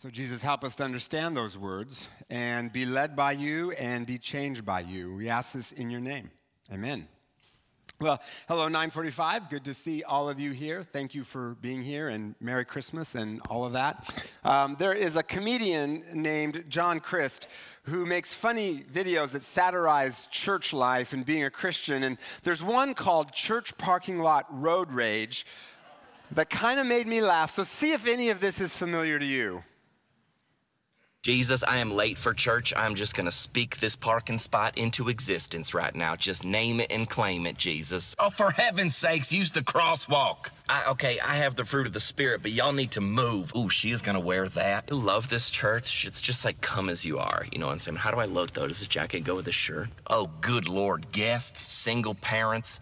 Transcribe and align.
So, 0.00 0.08
Jesus, 0.10 0.42
help 0.42 0.62
us 0.62 0.76
to 0.76 0.84
understand 0.84 1.36
those 1.36 1.58
words 1.58 2.06
and 2.30 2.72
be 2.72 2.86
led 2.86 3.16
by 3.16 3.32
you 3.32 3.72
and 3.72 4.06
be 4.06 4.16
changed 4.16 4.64
by 4.64 4.78
you. 4.78 5.12
We 5.16 5.28
ask 5.28 5.50
this 5.50 5.72
in 5.72 5.90
your 5.90 5.98
name. 5.98 6.30
Amen. 6.72 7.08
Well, 8.00 8.22
hello, 8.46 8.66
945. 8.66 9.50
Good 9.50 9.64
to 9.64 9.74
see 9.74 10.04
all 10.04 10.28
of 10.28 10.38
you 10.38 10.52
here. 10.52 10.84
Thank 10.84 11.16
you 11.16 11.24
for 11.24 11.56
being 11.56 11.82
here 11.82 12.10
and 12.10 12.36
Merry 12.40 12.64
Christmas 12.64 13.16
and 13.16 13.40
all 13.50 13.64
of 13.64 13.72
that. 13.72 14.32
Um, 14.44 14.76
there 14.78 14.92
is 14.92 15.16
a 15.16 15.22
comedian 15.24 16.04
named 16.14 16.66
John 16.68 17.00
Crist 17.00 17.48
who 17.82 18.06
makes 18.06 18.32
funny 18.32 18.84
videos 18.84 19.32
that 19.32 19.42
satirize 19.42 20.28
church 20.28 20.72
life 20.72 21.12
and 21.12 21.26
being 21.26 21.42
a 21.42 21.50
Christian. 21.50 22.04
And 22.04 22.18
there's 22.44 22.62
one 22.62 22.94
called 22.94 23.32
Church 23.32 23.76
Parking 23.78 24.20
Lot 24.20 24.46
Road 24.48 24.92
Rage 24.92 25.44
that 26.30 26.50
kind 26.50 26.78
of 26.78 26.86
made 26.86 27.08
me 27.08 27.20
laugh. 27.20 27.52
So, 27.56 27.64
see 27.64 27.90
if 27.90 28.06
any 28.06 28.30
of 28.30 28.38
this 28.38 28.60
is 28.60 28.76
familiar 28.76 29.18
to 29.18 29.26
you. 29.26 29.64
Jesus, 31.24 31.64
I 31.64 31.78
am 31.78 31.90
late 31.90 32.16
for 32.16 32.32
church. 32.32 32.72
I'm 32.76 32.94
just 32.94 33.16
going 33.16 33.24
to 33.24 33.32
speak 33.32 33.78
this 33.78 33.96
parking 33.96 34.38
spot 34.38 34.78
into 34.78 35.08
existence 35.08 35.74
right 35.74 35.92
now. 35.92 36.14
Just 36.14 36.44
name 36.44 36.78
it 36.78 36.92
and 36.92 37.08
claim 37.08 37.44
it, 37.44 37.58
Jesus. 37.58 38.14
Oh, 38.20 38.30
for 38.30 38.52
heaven's 38.52 38.96
sakes, 38.96 39.32
use 39.32 39.50
the 39.50 39.60
crosswalk. 39.60 40.50
I, 40.68 40.84
okay, 40.90 41.18
I 41.18 41.34
have 41.34 41.56
the 41.56 41.64
fruit 41.64 41.88
of 41.88 41.92
the 41.92 41.98
Spirit, 41.98 42.42
but 42.42 42.52
y'all 42.52 42.72
need 42.72 42.92
to 42.92 43.00
move. 43.00 43.52
Ooh, 43.56 43.68
she 43.68 43.90
is 43.90 44.00
going 44.00 44.14
to 44.14 44.20
wear 44.20 44.48
that. 44.50 44.84
I 44.92 44.94
love 44.94 45.28
this 45.28 45.50
church. 45.50 46.06
It's 46.06 46.20
just 46.20 46.44
like 46.44 46.60
come 46.60 46.88
as 46.88 47.04
you 47.04 47.18
are. 47.18 47.44
You 47.50 47.58
know 47.58 47.66
what 47.66 47.72
I'm 47.72 47.78
saying? 47.80 47.96
How 47.96 48.12
do 48.12 48.18
I 48.18 48.26
look, 48.26 48.52
though? 48.52 48.68
Does 48.68 48.78
the 48.78 48.86
jacket 48.86 49.24
go 49.24 49.34
with 49.34 49.46
the 49.46 49.52
shirt? 49.52 49.88
Oh, 50.06 50.30
good 50.40 50.68
Lord. 50.68 51.10
Guests, 51.10 51.60
single 51.60 52.14
parents, 52.14 52.78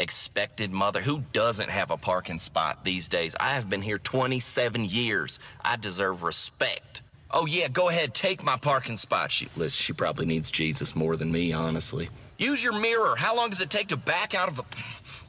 expected 0.00 0.72
mother. 0.72 1.00
Who 1.00 1.22
doesn't 1.32 1.70
have 1.70 1.92
a 1.92 1.96
parking 1.96 2.40
spot 2.40 2.82
these 2.82 3.08
days? 3.08 3.36
I 3.38 3.50
have 3.50 3.70
been 3.70 3.80
here 3.80 3.98
27 3.98 4.84
years. 4.86 5.38
I 5.64 5.76
deserve 5.76 6.24
respect. 6.24 7.02
Oh, 7.38 7.44
yeah, 7.44 7.68
go 7.68 7.90
ahead, 7.90 8.14
take 8.14 8.42
my 8.42 8.56
parking 8.56 8.96
spot. 8.96 9.30
She, 9.30 9.46
she 9.68 9.92
probably 9.92 10.24
needs 10.24 10.50
Jesus 10.50 10.96
more 10.96 11.16
than 11.16 11.30
me, 11.30 11.52
honestly. 11.52 12.08
Use 12.38 12.64
your 12.64 12.72
mirror. 12.72 13.14
How 13.14 13.36
long 13.36 13.50
does 13.50 13.60
it 13.60 13.68
take 13.68 13.88
to 13.88 13.96
back 13.98 14.34
out 14.34 14.48
of 14.48 14.58
a. 14.58 14.64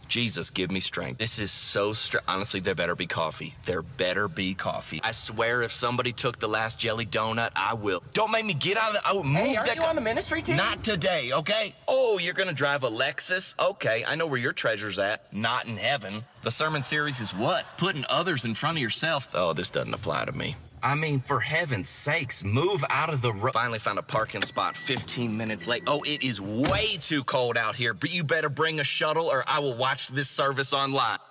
Jesus, 0.07 0.49
give 0.49 0.71
me 0.71 0.79
strength. 0.79 1.17
This 1.17 1.37
is 1.37 1.51
so 1.51 1.91
str- 1.91 2.19
honestly, 2.29 2.61
there 2.61 2.75
better 2.75 2.95
be 2.95 3.07
coffee. 3.07 3.53
There 3.65 3.81
better 3.81 4.29
be 4.29 4.53
coffee. 4.53 5.01
I 5.03 5.11
swear, 5.11 5.63
if 5.63 5.73
somebody 5.73 6.13
took 6.13 6.39
the 6.39 6.47
last 6.47 6.79
jelly 6.79 7.05
donut, 7.05 7.49
I 7.57 7.73
will. 7.73 8.01
Don't 8.13 8.31
make 8.31 8.45
me 8.45 8.53
get 8.53 8.77
out 8.77 8.95
of 8.95 9.01
the. 9.01 9.05
I 9.05 9.11
will 9.11 9.25
move 9.25 9.43
Hey, 9.43 9.55
aren't 9.57 9.67
that. 9.67 9.75
you 9.75 9.83
on 9.83 9.95
the 9.95 10.01
ministry 10.01 10.41
team? 10.41 10.55
Not 10.55 10.81
today, 10.85 11.33
okay? 11.33 11.75
Oh, 11.89 12.19
you're 12.19 12.33
gonna 12.33 12.53
drive 12.53 12.85
a 12.85 12.89
Lexus? 12.89 13.53
Okay, 13.59 14.05
I 14.07 14.15
know 14.15 14.27
where 14.27 14.39
your 14.39 14.53
treasure's 14.53 14.97
at. 14.97 15.33
Not 15.33 15.67
in 15.67 15.75
heaven. 15.75 16.23
The 16.43 16.51
sermon 16.51 16.83
series 16.83 17.19
is 17.19 17.33
what? 17.35 17.65
Putting 17.77 18.05
others 18.07 18.45
in 18.45 18.53
front 18.53 18.77
of 18.77 18.81
yourself. 18.81 19.27
Oh, 19.33 19.51
this 19.51 19.69
doesn't 19.71 19.93
apply 19.93 20.23
to 20.23 20.31
me. 20.31 20.55
I 20.87 20.95
mean, 20.95 21.19
for 21.19 21.41
heaven's 21.41 21.89
sakes, 21.89 22.45
move 22.45 22.81
out 22.89 23.09
of 23.09 23.21
the 23.21 23.33
road. 23.33 23.51
Finally 23.51 23.79
found 23.79 23.99
a 23.99 24.01
parking 24.01 24.41
spot 24.41 24.77
15 24.77 25.35
minutes 25.35 25.67
late. 25.67 25.83
Oh, 25.85 26.01
it 26.03 26.23
is 26.23 26.39
way 26.39 26.95
too 27.01 27.25
cold 27.25 27.57
out 27.57 27.75
here, 27.75 27.93
but 27.93 28.09
you 28.09 28.23
better 28.23 28.47
bring 28.47 28.79
a 28.79 28.85
shuttle 28.85 29.25
or 29.25 29.43
I 29.47 29.59
will 29.59 29.75
watch 29.75 30.07
this 30.07 30.29
service 30.29 30.71
online. 30.71 31.19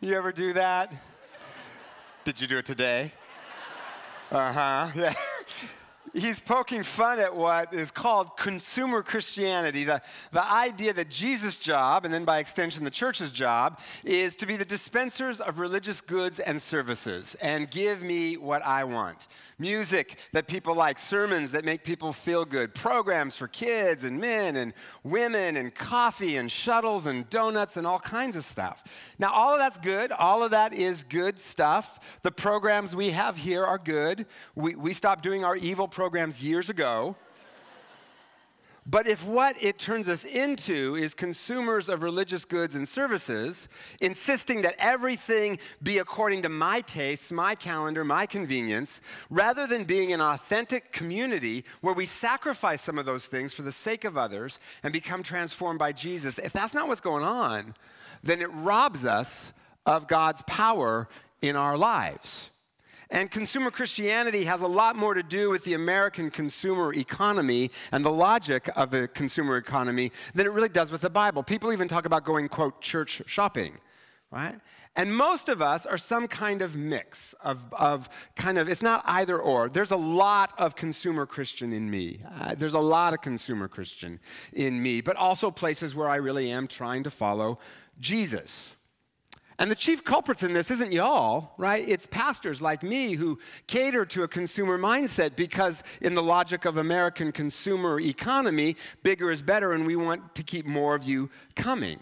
You 0.00 0.14
ever 0.18 0.32
do 0.32 0.52
that? 0.52 0.92
Did 2.24 2.38
you 2.38 2.46
do 2.46 2.58
it 2.58 2.66
today? 2.66 3.12
Uh 4.30 4.52
huh. 4.52 4.88
Yeah. 4.94 5.14
He's 6.14 6.38
poking 6.38 6.84
fun 6.84 7.18
at 7.18 7.34
what 7.34 7.74
is 7.74 7.90
called 7.90 8.36
consumer 8.36 9.02
Christianity, 9.02 9.82
the, 9.82 10.00
the 10.30 10.44
idea 10.44 10.92
that 10.92 11.10
Jesus' 11.10 11.58
job, 11.58 12.04
and 12.04 12.14
then 12.14 12.24
by 12.24 12.38
extension 12.38 12.84
the 12.84 12.90
church's 12.90 13.32
job, 13.32 13.80
is 14.04 14.36
to 14.36 14.46
be 14.46 14.56
the 14.56 14.64
dispensers 14.64 15.40
of 15.40 15.58
religious 15.58 16.00
goods 16.00 16.38
and 16.38 16.62
services 16.62 17.34
and 17.42 17.68
give 17.68 18.02
me 18.02 18.36
what 18.36 18.62
I 18.62 18.84
want. 18.84 19.26
Music 19.58 20.18
that 20.32 20.46
people 20.46 20.74
like, 20.74 21.00
sermons 21.00 21.50
that 21.50 21.64
make 21.64 21.82
people 21.82 22.12
feel 22.12 22.44
good, 22.44 22.74
programs 22.74 23.34
for 23.36 23.48
kids 23.48 24.04
and 24.04 24.20
men 24.20 24.56
and 24.56 24.72
women, 25.02 25.56
and 25.56 25.74
coffee 25.74 26.36
and 26.36 26.50
shuttles 26.50 27.06
and 27.06 27.28
donuts 27.28 27.76
and 27.76 27.86
all 27.86 27.98
kinds 27.98 28.36
of 28.36 28.44
stuff. 28.44 28.84
Now, 29.18 29.32
all 29.32 29.52
of 29.52 29.58
that's 29.58 29.78
good. 29.78 30.12
All 30.12 30.44
of 30.44 30.52
that 30.52 30.74
is 30.74 31.02
good 31.04 31.40
stuff. 31.40 32.18
The 32.22 32.32
programs 32.32 32.94
we 32.94 33.10
have 33.10 33.36
here 33.36 33.64
are 33.64 33.78
good. 33.78 34.26
We, 34.54 34.76
we 34.76 34.92
stopped 34.92 35.22
doing 35.24 35.44
our 35.44 35.56
evil 35.56 35.88
programs 35.88 36.03
years 36.42 36.68
ago. 36.68 37.16
But 38.86 39.08
if 39.08 39.24
what 39.24 39.56
it 39.62 39.78
turns 39.78 40.10
us 40.10 40.26
into 40.26 40.94
is 40.94 41.14
consumers 41.14 41.88
of 41.88 42.02
religious 42.02 42.44
goods 42.44 42.74
and 42.74 42.86
services, 42.86 43.68
insisting 44.02 44.60
that 44.62 44.74
everything 44.78 45.58
be 45.82 45.98
according 45.98 46.42
to 46.42 46.50
my 46.50 46.82
tastes, 46.82 47.32
my 47.32 47.54
calendar, 47.54 48.04
my 48.04 48.26
convenience, 48.26 49.00
rather 49.30 49.66
than 49.66 49.84
being 49.84 50.12
an 50.12 50.20
authentic 50.20 50.92
community 50.92 51.64
where 51.80 51.94
we 51.94 52.04
sacrifice 52.04 52.82
some 52.82 52.98
of 52.98 53.06
those 53.06 53.26
things 53.26 53.54
for 53.54 53.62
the 53.62 53.72
sake 53.72 54.04
of 54.04 54.18
others 54.18 54.58
and 54.82 54.92
become 54.92 55.22
transformed 55.22 55.78
by 55.78 55.92
Jesus, 55.92 56.38
if 56.38 56.52
that's 56.52 56.74
not 56.74 56.86
what's 56.86 57.00
going 57.00 57.24
on, 57.24 57.74
then 58.22 58.42
it 58.42 58.48
robs 58.52 59.06
us 59.06 59.54
of 59.86 60.08
God's 60.08 60.42
power 60.42 61.08
in 61.40 61.56
our 61.56 61.78
lives. 61.78 62.50
And 63.10 63.30
consumer 63.30 63.70
Christianity 63.70 64.44
has 64.44 64.62
a 64.62 64.66
lot 64.66 64.96
more 64.96 65.14
to 65.14 65.22
do 65.22 65.50
with 65.50 65.64
the 65.64 65.74
American 65.74 66.30
consumer 66.30 66.94
economy 66.94 67.70
and 67.92 68.04
the 68.04 68.10
logic 68.10 68.68
of 68.76 68.90
the 68.90 69.08
consumer 69.08 69.56
economy 69.56 70.12
than 70.34 70.46
it 70.46 70.52
really 70.52 70.68
does 70.68 70.90
with 70.90 71.02
the 71.02 71.10
Bible. 71.10 71.42
People 71.42 71.72
even 71.72 71.88
talk 71.88 72.06
about 72.06 72.24
going, 72.24 72.48
quote, 72.48 72.80
church 72.80 73.22
shopping, 73.26 73.78
right? 74.30 74.56
And 74.96 75.14
most 75.14 75.48
of 75.48 75.60
us 75.60 75.86
are 75.86 75.98
some 75.98 76.28
kind 76.28 76.62
of 76.62 76.76
mix 76.76 77.34
of, 77.42 77.58
of 77.72 78.08
kind 78.36 78.58
of, 78.58 78.68
it's 78.68 78.82
not 78.82 79.02
either 79.06 79.38
or. 79.38 79.68
There's 79.68 79.90
a 79.90 79.96
lot 79.96 80.52
of 80.56 80.76
consumer 80.76 81.26
Christian 81.26 81.72
in 81.72 81.90
me. 81.90 82.20
Uh, 82.40 82.54
there's 82.54 82.74
a 82.74 82.78
lot 82.78 83.12
of 83.12 83.20
consumer 83.20 83.66
Christian 83.66 84.20
in 84.52 84.80
me, 84.80 85.00
but 85.00 85.16
also 85.16 85.50
places 85.50 85.96
where 85.96 86.08
I 86.08 86.16
really 86.16 86.50
am 86.50 86.68
trying 86.68 87.02
to 87.02 87.10
follow 87.10 87.58
Jesus. 87.98 88.76
And 89.58 89.70
the 89.70 89.76
chief 89.76 90.02
culprits 90.02 90.42
in 90.42 90.52
this 90.52 90.70
isn't 90.70 90.92
y'all, 90.92 91.52
right? 91.58 91.88
It's 91.88 92.06
pastors 92.06 92.60
like 92.60 92.82
me 92.82 93.12
who 93.14 93.38
cater 93.66 94.04
to 94.06 94.24
a 94.24 94.28
consumer 94.28 94.78
mindset 94.78 95.36
because, 95.36 95.82
in 96.00 96.14
the 96.14 96.22
logic 96.22 96.64
of 96.64 96.76
American 96.76 97.30
consumer 97.30 98.00
economy, 98.00 98.76
bigger 99.02 99.30
is 99.30 99.42
better 99.42 99.72
and 99.72 99.86
we 99.86 99.94
want 99.94 100.34
to 100.34 100.42
keep 100.42 100.66
more 100.66 100.94
of 100.94 101.04
you 101.04 101.30
coming. 101.54 102.00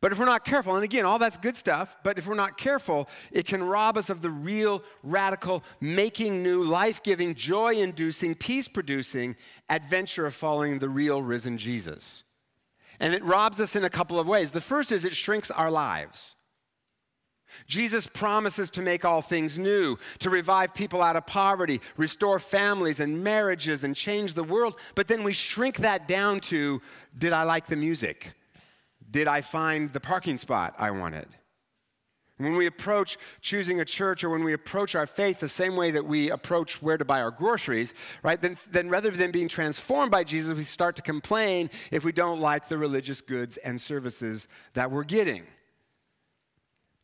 But 0.00 0.12
if 0.12 0.18
we're 0.18 0.26
not 0.26 0.44
careful, 0.44 0.76
and 0.76 0.84
again, 0.84 1.04
all 1.04 1.18
that's 1.18 1.36
good 1.38 1.56
stuff, 1.56 1.96
but 2.04 2.18
if 2.18 2.26
we're 2.26 2.34
not 2.34 2.56
careful, 2.56 3.08
it 3.32 3.46
can 3.46 3.62
rob 3.64 3.96
us 3.96 4.10
of 4.10 4.22
the 4.22 4.30
real, 4.30 4.84
radical, 5.02 5.64
making 5.80 6.42
new, 6.42 6.62
life 6.62 7.02
giving, 7.02 7.34
joy 7.34 7.74
inducing, 7.74 8.36
peace 8.36 8.68
producing 8.68 9.34
adventure 9.68 10.26
of 10.26 10.34
following 10.34 10.78
the 10.78 10.88
real 10.88 11.20
risen 11.20 11.58
Jesus. 11.58 12.22
And 13.00 13.12
it 13.12 13.24
robs 13.24 13.60
us 13.60 13.74
in 13.74 13.84
a 13.84 13.90
couple 13.90 14.20
of 14.20 14.28
ways. 14.28 14.52
The 14.52 14.60
first 14.60 14.92
is 14.92 15.04
it 15.04 15.14
shrinks 15.14 15.50
our 15.50 15.70
lives. 15.70 16.36
Jesus 17.66 18.06
promises 18.06 18.70
to 18.72 18.82
make 18.82 19.04
all 19.04 19.22
things 19.22 19.58
new, 19.58 19.96
to 20.20 20.30
revive 20.30 20.74
people 20.74 21.02
out 21.02 21.16
of 21.16 21.26
poverty, 21.26 21.80
restore 21.96 22.38
families 22.38 23.00
and 23.00 23.22
marriages, 23.22 23.84
and 23.84 23.94
change 23.94 24.34
the 24.34 24.44
world. 24.44 24.78
But 24.94 25.08
then 25.08 25.24
we 25.24 25.32
shrink 25.32 25.78
that 25.78 26.08
down 26.08 26.40
to 26.42 26.80
did 27.16 27.32
I 27.32 27.42
like 27.42 27.66
the 27.66 27.76
music? 27.76 28.32
Did 29.10 29.26
I 29.26 29.40
find 29.40 29.92
the 29.92 30.00
parking 30.00 30.38
spot 30.38 30.74
I 30.78 30.90
wanted? 30.90 31.28
When 32.38 32.54
we 32.54 32.66
approach 32.66 33.18
choosing 33.40 33.80
a 33.80 33.84
church 33.84 34.22
or 34.22 34.30
when 34.30 34.44
we 34.44 34.52
approach 34.52 34.94
our 34.94 35.06
faith 35.06 35.40
the 35.40 35.48
same 35.48 35.74
way 35.74 35.90
that 35.90 36.04
we 36.04 36.30
approach 36.30 36.80
where 36.80 36.96
to 36.96 37.04
buy 37.04 37.20
our 37.20 37.32
groceries, 37.32 37.94
right, 38.22 38.40
then, 38.40 38.56
then 38.70 38.88
rather 38.88 39.10
than 39.10 39.32
being 39.32 39.48
transformed 39.48 40.12
by 40.12 40.22
Jesus, 40.22 40.56
we 40.56 40.62
start 40.62 40.94
to 40.96 41.02
complain 41.02 41.68
if 41.90 42.04
we 42.04 42.12
don't 42.12 42.40
like 42.40 42.68
the 42.68 42.78
religious 42.78 43.20
goods 43.20 43.56
and 43.56 43.80
services 43.80 44.46
that 44.74 44.90
we're 44.90 45.02
getting 45.02 45.44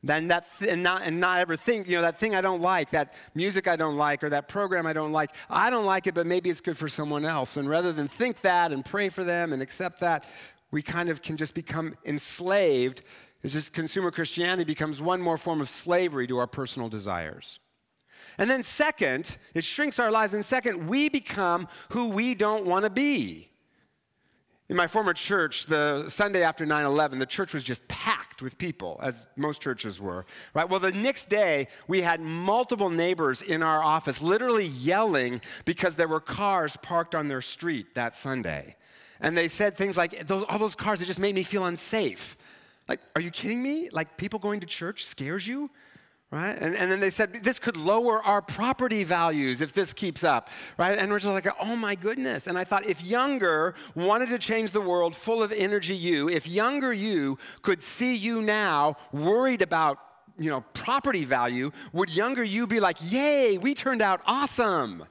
then 0.06 0.28
that 0.28 0.46
th- 0.58 0.70
and 0.70 0.82
not 0.82 1.02
and 1.02 1.18
not 1.18 1.40
ever 1.40 1.56
think 1.56 1.88
you 1.88 1.96
know 1.96 2.02
that 2.02 2.20
thing 2.20 2.34
I 2.34 2.40
don't 2.40 2.60
like, 2.60 2.90
that 2.90 3.14
music 3.34 3.66
I 3.66 3.76
don't 3.76 3.96
like, 3.96 4.22
or 4.22 4.30
that 4.30 4.48
program 4.48 4.86
I 4.86 4.92
don't 4.92 5.12
like. 5.12 5.30
I 5.48 5.70
don't 5.70 5.86
like 5.86 6.06
it, 6.06 6.14
but 6.14 6.26
maybe 6.26 6.50
it's 6.50 6.60
good 6.60 6.76
for 6.76 6.88
someone 6.88 7.24
else. 7.24 7.56
And 7.56 7.68
rather 7.68 7.92
than 7.92 8.06
think 8.06 8.42
that 8.42 8.70
and 8.70 8.84
pray 8.84 9.08
for 9.08 9.24
them 9.24 9.52
and 9.52 9.62
accept 9.62 10.00
that, 10.00 10.26
we 10.70 10.82
kind 10.82 11.08
of 11.08 11.22
can 11.22 11.36
just 11.36 11.54
become 11.54 11.94
enslaved. 12.04 13.02
It's 13.42 13.54
just 13.54 13.72
consumer 13.72 14.10
Christianity 14.10 14.64
becomes 14.64 15.00
one 15.00 15.20
more 15.20 15.38
form 15.38 15.60
of 15.60 15.68
slavery 15.68 16.26
to 16.26 16.38
our 16.38 16.46
personal 16.46 16.88
desires. 16.88 17.58
And 18.38 18.50
then 18.50 18.62
second, 18.62 19.36
it 19.54 19.64
shrinks 19.64 19.98
our 19.98 20.10
lives. 20.10 20.34
And 20.34 20.44
second, 20.44 20.88
we 20.88 21.08
become 21.08 21.68
who 21.90 22.08
we 22.08 22.34
don't 22.34 22.66
want 22.66 22.84
to 22.84 22.90
be. 22.90 23.50
In 24.70 24.76
my 24.76 24.87
former 24.87 25.12
church, 25.12 25.66
the 25.66 26.08
Sunday 26.08 26.43
after 26.43 26.64
9 26.64 26.87
11, 26.87 27.19
the 27.19 27.26
church 27.26 27.52
was 27.52 27.62
just 27.62 27.87
packed 27.87 28.40
with 28.40 28.56
people, 28.56 28.99
as 29.02 29.26
most 29.37 29.61
churches 29.61 30.00
were, 30.00 30.25
right? 30.55 30.66
Well, 30.66 30.81
the 30.81 30.93
next 30.93 31.28
day, 31.28 31.69
we 31.87 32.00
had 32.00 32.20
multiple 32.20 32.88
neighbors 32.88 33.43
in 33.43 33.62
our 33.62 33.82
office 33.82 34.22
literally 34.22 34.66
yelling 34.66 35.43
because 35.66 35.96
there 35.96 36.08
were 36.08 36.20
cars 36.20 36.78
parked 36.81 37.14
on 37.14 37.28
their 37.28 37.43
street 37.43 37.94
that 37.94 38.16
Sunday. 38.16 38.76
And 39.20 39.37
they 39.37 39.49
said 39.49 39.76
things 39.76 39.99
like, 39.99 40.26
those, 40.26 40.44
all 40.49 40.58
those 40.58 40.75
cars, 40.75 41.02
it 41.02 41.06
just 41.06 41.19
made 41.19 41.34
me 41.34 41.43
feel 41.43 41.66
unsafe. 41.66 42.37
Like, 42.88 43.00
are 43.14 43.20
you 43.20 43.31
kidding 43.31 43.62
me? 43.62 43.90
Like, 43.93 44.16
people 44.16 44.38
going 44.38 44.61
to 44.61 44.66
church 44.66 45.05
scares 45.05 45.46
you? 45.46 45.70
Right? 46.34 46.58
And, 46.60 46.75
and 46.75 46.90
then 46.90 46.98
they 46.98 47.10
said, 47.10 47.32
this 47.44 47.60
could 47.60 47.76
lower 47.76 48.20
our 48.20 48.42
property 48.42 49.04
values 49.04 49.60
if 49.60 49.72
this 49.72 49.92
keeps 49.92 50.25
up, 50.25 50.50
right? 50.76 50.98
And 50.98 51.12
we're 51.12 51.20
just 51.20 51.32
like, 51.32 51.46
oh 51.60 51.76
my 51.76 51.94
goodness. 51.94 52.48
And 52.48 52.58
I 52.58 52.64
thought, 52.64 52.84
if 52.84 53.04
younger 53.04 53.76
wanted 53.94 54.31
to 54.31 54.38
change 54.40 54.72
the 54.72 54.81
world 54.81 55.14
full 55.14 55.44
of 55.44 55.52
energy 55.52 55.94
you, 55.94 56.28
if 56.28 56.48
younger 56.48 56.92
you 56.92 57.38
could 57.62 57.81
see 57.81 58.16
you 58.16 58.42
now 58.42 58.96
worried 59.12 59.62
about, 59.62 60.00
you 60.36 60.50
know, 60.50 60.62
property 60.72 61.25
value, 61.25 61.70
would 61.92 62.10
younger 62.10 62.42
you 62.42 62.66
be 62.66 62.80
like, 62.80 62.96
yay, 63.00 63.56
we 63.56 63.72
turned 63.72 64.02
out 64.02 64.20
awesome? 64.26 65.04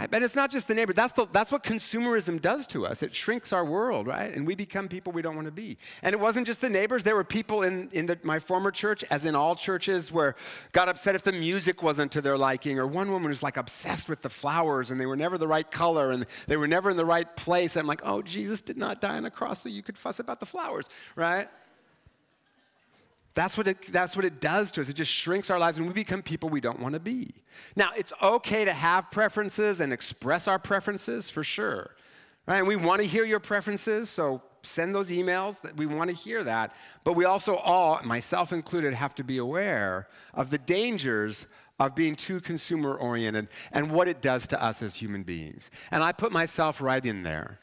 Right? 0.00 0.10
But 0.10 0.22
it's 0.22 0.34
not 0.34 0.50
just 0.50 0.66
the 0.66 0.74
neighbor. 0.74 0.94
That's, 0.94 1.12
the, 1.12 1.26
that's 1.30 1.52
what 1.52 1.62
consumerism 1.62 2.40
does 2.40 2.66
to 2.68 2.86
us. 2.86 3.02
It 3.02 3.14
shrinks 3.14 3.52
our 3.52 3.66
world, 3.66 4.06
right? 4.06 4.34
And 4.34 4.46
we 4.46 4.54
become 4.54 4.88
people 4.88 5.12
we 5.12 5.20
don't 5.20 5.34
want 5.34 5.46
to 5.46 5.52
be. 5.52 5.76
And 6.02 6.14
it 6.14 6.18
wasn't 6.18 6.46
just 6.46 6.62
the 6.62 6.70
neighbors. 6.70 7.04
There 7.04 7.14
were 7.14 7.22
people 7.22 7.64
in, 7.64 7.90
in 7.92 8.06
the, 8.06 8.18
my 8.22 8.38
former 8.38 8.70
church, 8.70 9.04
as 9.10 9.26
in 9.26 9.34
all 9.34 9.54
churches, 9.54 10.10
where 10.10 10.36
got 10.72 10.88
upset 10.88 11.16
if 11.16 11.22
the 11.22 11.32
music 11.32 11.82
wasn't 11.82 12.12
to 12.12 12.22
their 12.22 12.38
liking. 12.38 12.78
Or 12.78 12.86
one 12.86 13.10
woman 13.10 13.28
was 13.28 13.42
like 13.42 13.58
obsessed 13.58 14.08
with 14.08 14.22
the 14.22 14.30
flowers 14.30 14.90
and 14.90 14.98
they 14.98 15.04
were 15.04 15.16
never 15.16 15.36
the 15.36 15.48
right 15.48 15.70
color 15.70 16.12
and 16.12 16.24
they 16.46 16.56
were 16.56 16.68
never 16.68 16.88
in 16.88 16.96
the 16.96 17.04
right 17.04 17.36
place. 17.36 17.76
And 17.76 17.82
I'm 17.82 17.86
like, 17.86 18.00
oh, 18.02 18.22
Jesus 18.22 18.62
did 18.62 18.78
not 18.78 19.02
die 19.02 19.18
on 19.18 19.26
a 19.26 19.30
cross 19.30 19.64
so 19.64 19.68
you 19.68 19.82
could 19.82 19.98
fuss 19.98 20.18
about 20.18 20.40
the 20.40 20.46
flowers, 20.46 20.88
right? 21.14 21.46
That's 23.34 23.56
what, 23.56 23.68
it, 23.68 23.82
that's 23.92 24.16
what 24.16 24.24
it 24.24 24.40
does 24.40 24.72
to 24.72 24.80
us. 24.80 24.88
It 24.88 24.96
just 24.96 25.12
shrinks 25.12 25.50
our 25.50 25.58
lives 25.58 25.78
and 25.78 25.86
we 25.86 25.92
become 25.92 26.20
people 26.20 26.48
we 26.48 26.60
don't 26.60 26.80
want 26.80 26.94
to 26.94 27.00
be. 27.00 27.32
Now, 27.76 27.90
it's 27.96 28.12
okay 28.20 28.64
to 28.64 28.72
have 28.72 29.10
preferences 29.10 29.80
and 29.80 29.92
express 29.92 30.48
our 30.48 30.58
preferences 30.58 31.30
for 31.30 31.44
sure. 31.44 31.94
Right? 32.46 32.58
And 32.58 32.66
we 32.66 32.76
want 32.76 33.00
to 33.00 33.06
hear 33.06 33.24
your 33.24 33.38
preferences, 33.38 34.10
so 34.10 34.42
send 34.62 34.94
those 34.94 35.10
emails 35.10 35.60
that 35.62 35.76
we 35.76 35.86
want 35.86 36.10
to 36.10 36.16
hear 36.16 36.42
that. 36.44 36.74
But 37.04 37.14
we 37.14 37.24
also 37.24 37.54
all, 37.54 38.00
myself 38.02 38.52
included, 38.52 38.94
have 38.94 39.14
to 39.16 39.24
be 39.24 39.38
aware 39.38 40.08
of 40.34 40.50
the 40.50 40.58
dangers 40.58 41.46
of 41.78 41.94
being 41.94 42.14
too 42.14 42.40
consumer 42.40 42.94
oriented 42.94 43.48
and 43.72 43.90
what 43.90 44.08
it 44.08 44.20
does 44.20 44.46
to 44.48 44.62
us 44.62 44.82
as 44.82 44.96
human 44.96 45.22
beings. 45.22 45.70
And 45.90 46.02
I 46.02 46.12
put 46.12 46.32
myself 46.32 46.80
right 46.80 47.04
in 47.04 47.22
there. 47.22 47.60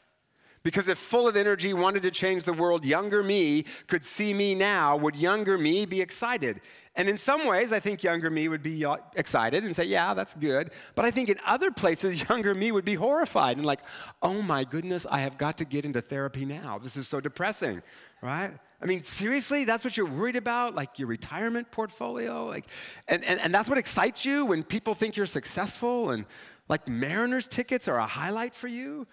Because 0.68 0.86
if 0.86 0.98
full 0.98 1.26
of 1.26 1.34
energy 1.34 1.72
wanted 1.72 2.02
to 2.02 2.10
change 2.10 2.44
the 2.44 2.52
world, 2.52 2.84
younger 2.84 3.22
me 3.22 3.64
could 3.86 4.04
see 4.04 4.34
me 4.34 4.54
now, 4.54 4.98
would 4.98 5.16
younger 5.16 5.56
me 5.56 5.86
be 5.86 6.02
excited? 6.02 6.60
And 6.94 7.08
in 7.08 7.16
some 7.16 7.46
ways, 7.46 7.72
I 7.72 7.80
think 7.80 8.02
younger 8.02 8.28
me 8.28 8.48
would 8.48 8.62
be 8.62 8.84
uh, 8.84 8.98
excited 9.16 9.64
and 9.64 9.74
say, 9.74 9.84
Yeah, 9.84 10.12
that's 10.12 10.34
good. 10.34 10.72
But 10.94 11.06
I 11.06 11.10
think 11.10 11.30
in 11.30 11.38
other 11.46 11.70
places, 11.70 12.22
younger 12.28 12.54
me 12.54 12.70
would 12.70 12.84
be 12.84 12.96
horrified 12.96 13.56
and 13.56 13.64
like, 13.64 13.80
Oh 14.20 14.42
my 14.42 14.62
goodness, 14.62 15.06
I 15.10 15.20
have 15.20 15.38
got 15.38 15.56
to 15.56 15.64
get 15.64 15.86
into 15.86 16.02
therapy 16.02 16.44
now. 16.44 16.78
This 16.78 16.98
is 16.98 17.08
so 17.08 17.18
depressing, 17.18 17.82
right? 18.20 18.52
I 18.82 18.84
mean, 18.84 19.04
seriously, 19.04 19.64
that's 19.64 19.84
what 19.84 19.96
you're 19.96 20.04
worried 20.04 20.36
about? 20.36 20.74
Like 20.74 20.98
your 20.98 21.08
retirement 21.08 21.70
portfolio? 21.70 22.44
Like, 22.44 22.66
and, 23.08 23.24
and, 23.24 23.40
and 23.40 23.54
that's 23.54 23.70
what 23.70 23.78
excites 23.78 24.26
you 24.26 24.44
when 24.44 24.64
people 24.64 24.92
think 24.92 25.16
you're 25.16 25.24
successful 25.24 26.10
and 26.10 26.26
like 26.68 26.86
Mariners 26.86 27.48
tickets 27.48 27.88
are 27.88 27.96
a 27.96 28.06
highlight 28.06 28.54
for 28.54 28.68
you? 28.68 29.06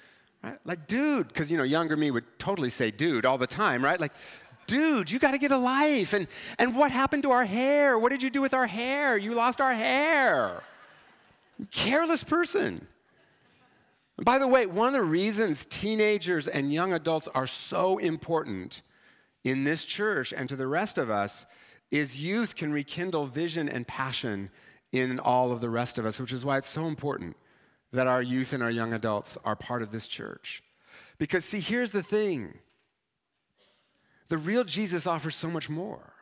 Right? 0.46 0.60
Like, 0.64 0.86
dude, 0.86 1.28
because, 1.28 1.52
you 1.52 1.58
know, 1.58 1.64
younger 1.64 1.98
me 1.98 2.12
would 2.12 2.38
totally 2.38 2.70
say 2.70 2.92
dude 2.92 3.26
all 3.26 3.40
the 3.40 3.48
time, 3.48 3.84
right? 3.84 4.00
Like, 4.00 4.12
dude, 4.68 5.10
you 5.10 5.18
got 5.18 5.32
to 5.32 5.40
get 5.40 5.52
a 5.52 5.58
life. 5.58 6.14
And, 6.14 6.28
and 6.60 6.76
what 6.76 6.92
happened 6.92 7.24
to 7.24 7.32
our 7.32 7.46
hair? 7.46 7.98
What 7.98 8.12
did 8.12 8.22
you 8.22 8.30
do 8.30 8.44
with 8.44 8.54
our 8.54 8.68
hair? 8.68 9.18
You 9.18 9.34
lost 9.34 9.60
our 9.60 9.74
hair. 9.74 10.62
Careless 11.72 12.24
person. 12.24 12.86
By 14.24 14.38
the 14.38 14.48
way, 14.48 14.68
one 14.68 14.90
of 14.90 14.94
the 14.94 15.02
reasons 15.02 15.66
teenagers 15.66 16.48
and 16.48 16.72
young 16.72 16.94
adults 16.94 17.28
are 17.34 17.48
so 17.48 17.98
important 17.98 18.84
in 19.44 19.64
this 19.64 19.84
church 19.84 20.32
and 20.32 20.48
to 20.48 20.56
the 20.56 20.68
rest 20.68 21.00
of 21.00 21.10
us 21.10 21.48
is 21.90 22.20
youth 22.20 22.56
can 22.56 22.72
rekindle 22.72 23.26
vision 23.26 23.68
and 23.68 23.88
passion 23.88 24.52
in 24.92 25.20
all 25.20 25.52
of 25.52 25.60
the 25.60 25.72
rest 25.72 25.98
of 25.98 26.06
us, 26.06 26.20
which 26.20 26.32
is 26.32 26.46
why 26.46 26.60
it's 26.60 26.70
so 26.70 26.86
important 26.86 27.36
that 27.96 28.08
our 28.08 28.22
youth 28.22 28.54
and 28.54 28.62
our 28.62 28.72
young 28.72 28.94
adults 28.94 29.38
are 29.46 29.56
part 29.56 29.82
of 29.82 29.92
this 29.92 30.08
church. 30.08 30.62
Because, 31.18 31.46
see, 31.46 31.60
here's 31.60 31.92
the 31.92 32.04
thing 32.04 32.60
the 34.28 34.38
real 34.38 34.64
Jesus 34.64 35.08
offers 35.08 35.36
so 35.36 35.50
much 35.50 35.70
more. 35.70 36.14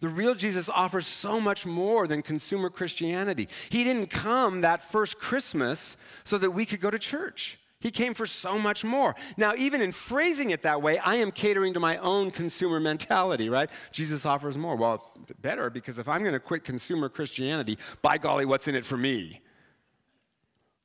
The 0.00 0.08
real 0.08 0.34
Jesus 0.34 0.68
offers 0.68 1.06
so 1.06 1.40
much 1.40 1.66
more 1.66 2.06
than 2.06 2.22
consumer 2.22 2.70
Christianity. 2.70 3.48
He 3.68 3.84
didn't 3.84 4.08
come 4.08 4.62
that 4.62 4.82
first 4.82 5.18
Christmas 5.18 5.96
so 6.24 6.38
that 6.38 6.50
we 6.50 6.64
could 6.64 6.80
go 6.80 6.90
to 6.90 6.98
church. 6.98 7.58
He 7.80 7.90
came 7.90 8.12
for 8.12 8.26
so 8.26 8.58
much 8.58 8.84
more. 8.84 9.14
Now, 9.38 9.54
even 9.56 9.80
in 9.80 9.92
phrasing 9.92 10.50
it 10.50 10.62
that 10.62 10.82
way, 10.82 10.98
I 10.98 11.16
am 11.16 11.30
catering 11.30 11.74
to 11.74 11.80
my 11.80 11.96
own 11.98 12.30
consumer 12.30 12.78
mentality, 12.78 13.48
right? 13.48 13.70
Jesus 13.90 14.26
offers 14.26 14.58
more. 14.58 14.76
Well, 14.76 15.12
better, 15.40 15.70
because 15.70 15.98
if 15.98 16.08
I'm 16.08 16.20
going 16.20 16.34
to 16.34 16.40
quit 16.40 16.64
consumer 16.64 17.08
Christianity, 17.08 17.78
by 18.02 18.18
golly, 18.18 18.44
what's 18.44 18.68
in 18.68 18.74
it 18.74 18.84
for 18.84 18.98
me? 18.98 19.40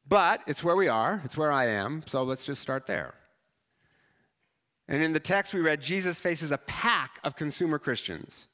But 0.07 0.42
it's 0.48 0.63
where 0.63 0.75
we 0.75 0.88
are, 0.88 1.22
it's 1.25 1.38
where 1.38 1.52
I 1.52 1.68
am, 1.68 2.04
so 2.06 2.24
let's 2.24 2.46
just 2.46 2.62
start 2.62 2.86
there. 2.86 3.16
And 4.88 5.02
in 5.02 5.13
the 5.13 5.19
text 5.19 5.54
we 5.54 5.62
read, 5.62 5.81
Jesus 5.81 6.22
faces 6.22 6.52
a 6.52 6.60
pack 6.60 7.19
of 7.24 7.36
consumer 7.36 7.80
Christians. 7.80 8.48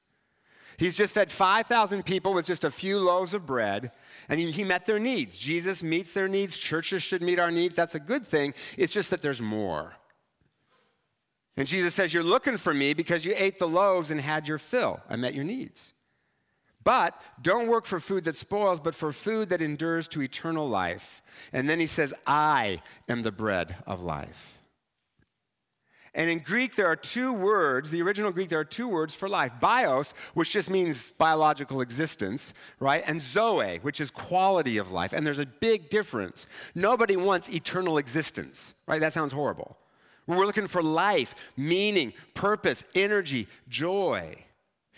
He's 0.78 0.96
just 0.96 1.14
fed 1.14 1.30
5,000 1.30 2.06
people 2.06 2.34
with 2.34 2.46
just 2.46 2.64
a 2.64 2.72
few 2.72 3.00
loaves 3.00 3.34
of 3.34 3.46
bread, 3.46 3.92
and 4.30 4.40
he, 4.40 4.50
he, 4.52 4.64
met 4.64 4.86
their 4.86 4.98
needs. 4.98 5.38
Jesus 5.38 5.84
meets 5.84 6.14
their 6.14 6.30
needs. 6.30 6.58
Churches 6.58 7.04
should 7.04 7.22
meet 7.22 7.38
our 7.38 7.52
needs. 7.52 7.76
That's 7.76 7.96
a 7.96 8.00
good 8.00 8.26
thing. 8.26 8.54
It's 8.78 8.94
just 8.94 9.10
that 9.10 9.22
there's 9.22 9.42
more. 9.42 9.94
And 11.58 11.68
Jesus 11.68 11.94
says, 11.94 12.14
You're 12.14 12.24
looking 12.24 12.58
for 12.58 12.74
me 12.74 12.94
because 12.94 13.26
you 13.26 13.34
ate 13.38 13.60
the 13.60 13.68
loaves 13.68 14.10
and 14.10 14.20
had 14.20 14.48
your 14.48 14.58
fill. 14.58 15.02
I 15.10 15.18
met 15.18 15.36
your 15.36 15.44
needs. 15.44 15.94
But 16.84 17.20
don't 17.42 17.68
work 17.68 17.86
for 17.86 18.00
food 18.00 18.24
that 18.24 18.36
spoils, 18.36 18.80
but 18.80 18.96
for 18.96 19.12
food 19.12 19.50
that 19.50 19.62
endures 19.62 20.08
to 20.10 20.22
eternal 20.22 20.68
life. 20.68 21.22
And 21.54 21.70
then 21.70 21.80
he 21.80 21.86
says, 21.86 22.14
I 22.26 22.82
am 23.08 23.22
the 23.24 23.32
bread 23.32 23.76
of 23.86 24.02
life. 24.02 24.58
And 26.14 26.30
in 26.30 26.40
Greek, 26.40 26.76
there 26.76 26.88
are 26.88 26.98
two 26.98 27.32
words, 27.32 27.90
the 27.90 28.02
original 28.02 28.34
Greek, 28.34 28.50
there 28.50 28.60
are 28.60 28.66
two 28.66 28.90
words 28.90 29.16
for 29.16 29.30
life 29.30 29.54
bios, 29.62 30.14
which 30.34 30.52
just 30.52 30.70
means 30.70 31.10
biological 31.12 31.80
existence, 31.80 32.54
right? 32.82 33.02
And 33.08 33.22
zoe, 33.22 33.80
which 33.82 34.02
is 34.02 34.12
quality 34.12 34.78
of 34.78 34.92
life. 34.92 35.14
And 35.14 35.26
there's 35.26 35.40
a 35.40 35.46
big 35.46 35.90
difference. 35.90 36.48
Nobody 36.76 37.16
wants 37.16 37.50
eternal 37.50 37.98
existence, 37.98 38.74
right? 38.88 39.00
That 39.00 39.14
sounds 39.14 39.32
horrible. 39.32 39.78
We're 40.28 40.46
looking 40.46 40.68
for 40.68 40.84
life, 40.84 41.34
meaning, 41.56 42.14
purpose, 42.34 42.84
energy, 42.94 43.48
joy. 43.70 44.36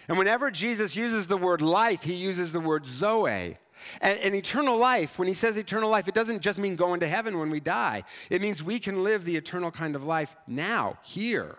And 0.07 0.17
whenever 0.17 0.51
Jesus 0.51 0.95
uses 0.95 1.27
the 1.27 1.38
word 1.38 1.62
life, 1.62 2.03
he 2.03 2.13
uses 2.13 2.51
the 2.51 2.60
word 2.60 2.86
zoe. 2.86 3.57
And, 4.01 4.19
and, 4.19 4.36
eternal 4.36 4.77
life, 4.77 5.19
when 5.19 5.27
he 5.27 5.33
says 5.33 5.57
eternal 5.57 5.89
life, 5.89 6.07
it 6.07 6.13
doesn't 6.13 6.41
just 6.41 6.57
mean 6.57 6.75
going 6.75 7.01
to 7.01 7.07
heaven 7.07 7.38
when 7.38 7.50
we 7.50 7.60
die. 7.60 8.03
It 8.29 8.41
means 8.41 8.63
we 8.63 8.79
can 8.79 9.03
live 9.03 9.25
the 9.25 9.36
eternal 9.36 9.72
kind 9.72 9.95
of 9.95 10.05
life 10.05 10.36
now, 10.48 11.00
here. 11.03 11.57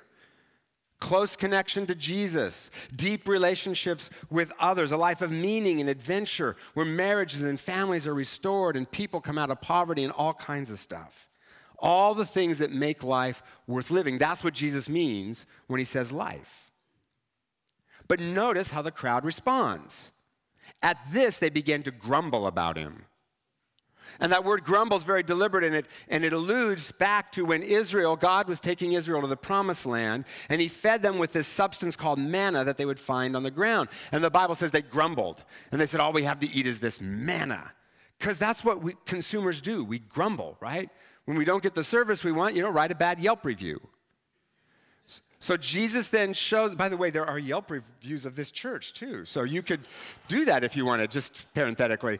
Close 1.01 1.37
connection 1.37 1.87
to 1.87 1.95
Jesus, 1.95 2.71
deep 2.97 3.29
relationships 3.29 4.09
with 4.31 4.53
others, 4.59 4.91
a 4.91 4.97
life 4.97 5.21
of 5.21 5.31
meaning 5.31 5.81
and 5.81 5.91
adventure 5.91 6.57
where 6.73 6.87
marriages 6.87 7.43
and 7.43 7.61
families 7.61 8.07
are 8.07 8.15
restored 8.15 8.77
and 8.77 8.91
people 8.91 9.21
come 9.21 9.37
out 9.37 9.51
of 9.51 9.61
poverty 9.61 10.03
and 10.03 10.13
all 10.13 10.33
kinds 10.33 10.71
of 10.71 10.79
stuff. 10.79 11.29
All 11.79 12.15
the 12.15 12.25
things 12.25 12.59
that 12.59 12.71
make 12.71 13.03
life 13.03 13.43
worth 13.67 13.91
living. 13.91 14.17
That's 14.17 14.43
what 14.43 14.55
Jesus 14.55 14.89
means 14.89 15.45
when 15.67 15.79
he 15.79 15.85
says 15.85 16.11
life. 16.11 16.71
But 18.09 18.21
notice 18.21 18.71
how 18.71 18.83
the 18.83 18.91
crowd 18.91 19.25
responds. 19.25 20.11
At 20.83 20.99
this, 21.11 21.39
they 21.39 21.49
begin 21.49 21.83
to 21.85 21.91
grumble 21.91 22.47
about 22.47 22.77
him. 22.77 23.07
And 24.21 24.31
that 24.33 24.45
word 24.45 24.65
grumble 24.65 24.97
is 24.97 25.05
very 25.05 25.23
deliberate 25.23 25.65
in 25.65 25.75
it, 25.75 25.87
and 26.09 26.25
it 26.25 26.33
alludes 26.33 26.93
back 26.93 27.33
to 27.33 27.45
when 27.45 27.63
Israel, 27.63 28.17
God 28.17 28.47
was 28.47 28.61
taking 28.61 28.93
Israel 28.93 29.23
to 29.23 29.27
the 29.27 29.37
promised 29.37 29.87
land, 29.87 30.25
and 30.49 30.61
he 30.61 30.69
fed 30.69 31.03
them 31.03 31.19
with 31.19 31.33
this 31.33 31.49
substance 31.49 31.97
called 31.97 32.19
manna 32.19 32.65
that 32.65 32.77
they 32.77 32.85
would 32.85 33.01
find 33.01 33.35
on 33.35 33.43
the 33.43 33.51
ground. 33.51 33.89
And 34.13 34.23
the 34.23 34.31
Bible 34.31 34.55
says 34.55 34.71
they 34.71 34.83
grumbled, 34.83 35.43
and 35.73 35.81
they 35.81 35.87
said, 35.87 36.01
All 36.01 36.13
we 36.13 36.25
have 36.25 36.41
to 36.41 36.49
eat 36.49 36.67
is 36.67 36.81
this 36.81 37.01
manna. 37.01 37.73
Because 38.19 38.39
that's 38.39 38.63
what 38.63 38.81
we, 38.83 38.95
consumers 39.05 39.61
do. 39.61 39.85
We 39.85 39.99
grumble, 39.99 40.57
right? 40.61 40.89
When 41.25 41.37
we 41.37 41.45
don't 41.45 41.63
get 41.63 41.75
the 41.75 41.85
service 41.85 42.23
we 42.23 42.33
want, 42.33 42.55
you 42.55 42.63
know, 42.63 42.71
write 42.71 42.93
a 42.93 42.95
bad 42.95 43.21
Yelp 43.21 43.45
review. 43.45 43.81
So 45.41 45.59
Jesus 45.59 46.09
then 46.09 46.33
shows, 46.33 46.75
by 46.75 46.89
the 46.89 46.97
way, 46.97 47.11
there 47.11 47.27
are 47.27 47.39
Yelp 47.39 47.71
reviews 47.71 48.25
of 48.25 48.35
this 48.35 48.51
church 48.51 48.95
too. 48.95 49.27
So 49.27 49.43
you 49.43 49.63
could 49.63 49.81
do 50.27 50.47
that 50.47 50.65
if 50.65 50.75
you 50.75 50.87
wanted, 50.87 51.11
just 51.11 51.53
parenthetically. 51.53 52.19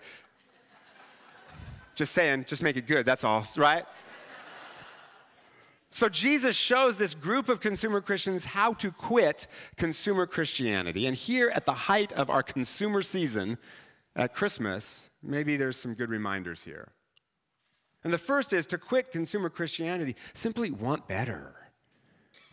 Just 1.95 2.13
saying, 2.13 2.45
just 2.47 2.63
make 2.63 2.77
it 2.77 2.87
good, 2.87 3.07
that's 3.07 3.25
all, 3.25 3.47
right? 3.57 3.87
So 5.91 6.09
Jesus 6.09 6.57
shows 6.57 6.99
this 6.99 7.15
group 7.15 7.49
of 7.49 7.61
consumer 7.61 8.01
Christians 8.01 8.45
how 8.45 8.75
to 8.75 8.91
quit 8.91 9.47
consumer 9.77 10.27
Christianity. 10.27 11.07
And 11.07 11.17
here 11.17 11.53
at 11.55 11.67
the 11.67 11.73
height 11.73 12.13
of 12.13 12.29
our 12.29 12.43
consumer 12.43 13.01
season 13.01 13.59
at 14.17 14.35
Christmas, 14.35 15.09
maybe 15.23 15.57
there's 15.57 15.77
some 15.77 15.95
good 15.95 16.11
reminders 16.11 16.65
here. 16.65 16.89
And 18.03 18.13
the 18.13 18.19
first 18.19 18.53
is 18.53 18.67
to 18.67 18.77
quit 18.77 19.13
consumer 19.13 19.49
Christianity, 19.49 20.17
simply 20.35 20.71
want 20.71 21.09
better. 21.09 21.55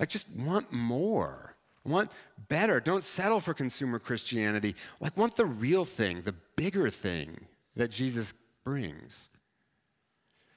Like, 0.02 0.10
just 0.10 0.28
want 0.36 0.72
more. 0.72 1.56
Want 1.84 2.12
better. 2.50 2.80
Don't 2.80 3.04
settle 3.04 3.40
for 3.40 3.54
consumer 3.54 4.00
Christianity. 4.00 4.76
Like, 5.00 5.16
want 5.16 5.36
the 5.36 5.46
real 5.46 5.86
thing, 5.86 6.24
the 6.24 6.34
bigger 6.56 6.90
thing 6.90 7.46
that 7.76 7.92
Jesus 7.92 8.34
brings. 8.64 9.30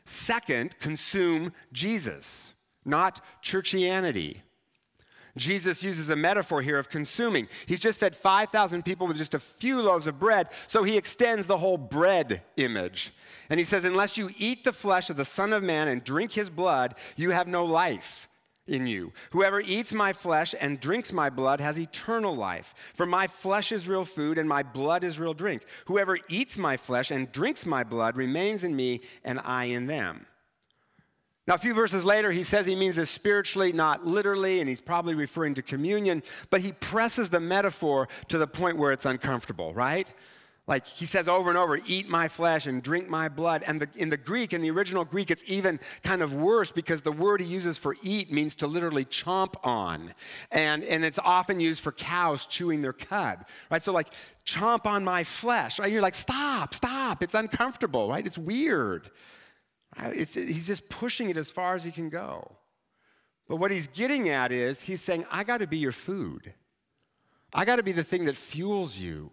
Second, 0.07 0.79
consume 0.81 1.53
Jesus, 1.73 2.55
not 2.87 3.21
churchianity. 3.43 4.39
Jesus 5.37 5.83
uses 5.83 6.09
a 6.09 6.17
metaphor 6.17 6.63
here 6.63 6.79
of 6.79 6.89
consuming. 6.89 7.47
He's 7.67 7.81
just 7.81 8.01
fed 8.01 8.17
5,000 8.17 8.83
people 8.83 9.07
with 9.07 9.19
just 9.19 9.35
a 9.35 9.39
few 9.39 9.83
loaves 9.83 10.07
of 10.07 10.19
bread, 10.19 10.49
so 10.67 10.85
he 10.85 10.97
extends 10.97 11.47
the 11.47 11.59
whole 11.59 11.77
bread 11.77 12.43
image. 12.57 13.13
And 13.51 13.59
he 13.59 13.65
says, 13.65 13.85
Unless 13.85 14.17
you 14.17 14.31
eat 14.39 14.65
the 14.65 14.73
flesh 14.73 15.11
of 15.11 15.19
the 15.19 15.25
Son 15.27 15.53
of 15.53 15.63
Man 15.63 15.89
and 15.89 16.03
drink 16.03 16.33
his 16.33 16.49
blood, 16.49 16.95
you 17.17 17.33
have 17.33 17.47
no 17.47 17.67
life 17.67 18.29
in 18.67 18.87
you. 18.87 19.13
Whoever 19.33 19.61
eats 19.61 19.93
my 19.93 20.13
flesh 20.13 20.55
and 20.59 20.81
drinks 20.81 21.13
my 21.13 21.31
blood 21.31 21.61
has 21.61 21.79
eternal 21.79 22.35
life. 22.35 22.75
For 22.95 23.07
my 23.07 23.27
flesh 23.27 23.73
is 23.73 23.89
real 23.89 24.05
food 24.05 24.39
and 24.39 24.49
my 24.49 24.63
blood 24.63 25.05
is 25.05 25.19
real 25.19 25.35
drink. 25.35 25.65
Whoever 25.87 26.19
eats 26.29 26.57
my 26.57 26.77
flesh 26.77 27.11
and 27.11 27.31
drinks 27.31 27.67
my 27.67 27.85
blood 27.85 28.17
remains 28.17 28.65
in 28.65 28.75
me 28.75 29.01
and 29.25 29.41
I 29.45 29.65
in 29.65 29.87
them. 29.87 30.27
Now, 31.47 31.55
a 31.55 31.59
few 31.59 31.75
verses 31.75 32.07
later, 32.07 32.33
he 32.33 32.43
says 32.43 32.65
he 32.65 32.75
means 32.75 32.97
this 32.97 33.11
spiritually, 33.11 33.71
not 33.71 34.07
literally, 34.07 34.61
and 34.61 34.69
he's 34.69 34.81
probably 34.81 35.15
referring 35.15 35.53
to 35.55 35.63
communion, 35.63 36.23
but 36.49 36.63
he 36.63 36.73
presses 36.73 37.29
the 37.29 37.41
metaphor 37.41 38.09
to 38.29 38.39
the 38.39 38.47
point 38.47 38.79
where 38.79 38.93
it's 38.93 39.05
uncomfortable, 39.05 39.75
right? 39.75 40.11
Like 40.67 40.87
he 40.87 41.05
says 41.05 41.29
over 41.29 41.51
and 41.51 41.59
over, 41.59 41.79
eat 41.87 42.09
my 42.09 42.27
flesh 42.27 42.67
and 42.67 42.83
drink 42.83 43.07
my 43.07 43.29
blood. 43.29 43.63
And 43.67 43.81
the, 43.83 43.89
in 43.97 44.09
the 44.09 44.17
Greek, 44.17 44.55
in 44.55 44.63
the 44.63 44.71
original 44.71 45.05
Greek, 45.05 45.31
it's 45.31 45.45
even 45.47 45.79
kind 46.03 46.23
of 46.23 46.33
worse 46.33 46.73
because 46.73 47.03
the 47.03 47.13
word 47.13 47.43
he 47.43 47.47
uses 47.47 47.77
for 47.77 47.97
eat 48.03 48.33
means 48.33 48.55
to 48.57 48.67
literally 48.67 49.05
chomp 49.05 49.57
on. 49.63 50.15
And, 50.51 50.83
and 50.85 51.05
it's 51.05 51.19
often 51.23 51.61
used 51.61 51.81
for 51.81 51.93
cows 51.93 52.47
chewing 52.47 52.81
their 52.81 52.95
cud, 52.95 53.45
right? 53.71 53.83
So, 53.83 53.93
like, 53.93 54.09
chomp 54.47 54.87
on 54.87 55.05
my 55.05 55.23
flesh, 55.23 55.79
right? 55.79 55.93
You're 55.93 56.01
like, 56.01 56.15
stop, 56.15 56.73
stop. 56.73 57.23
It's 57.23 57.35
uncomfortable, 57.35 58.09
right? 58.09 58.27
It's 58.27 58.39
weird. 58.39 59.11
Right? 59.99 60.17
It's, 60.17 60.33
he's 60.33 60.67
just 60.67 60.89
pushing 60.89 61.29
it 61.29 61.37
as 61.37 61.51
far 61.51 61.75
as 61.75 61.85
he 61.85 61.91
can 61.91 62.09
go. 62.09 62.57
But 63.49 63.57
what 63.57 63.71
he's 63.71 63.89
getting 63.89 64.31
at 64.31 64.51
is 64.51 64.81
he's 64.81 65.03
saying, 65.03 65.27
I 65.31 65.45
got 65.45 65.59
to 65.59 65.67
be 65.67 65.77
your 65.77 65.93
food. 65.93 66.55
I 67.53 67.67
got 67.67 67.77
to 67.77 67.83
be 67.83 67.93
the 67.93 68.03
thing 68.03 68.25
that 68.25 68.35
fuels 68.35 68.99
you. 68.99 69.31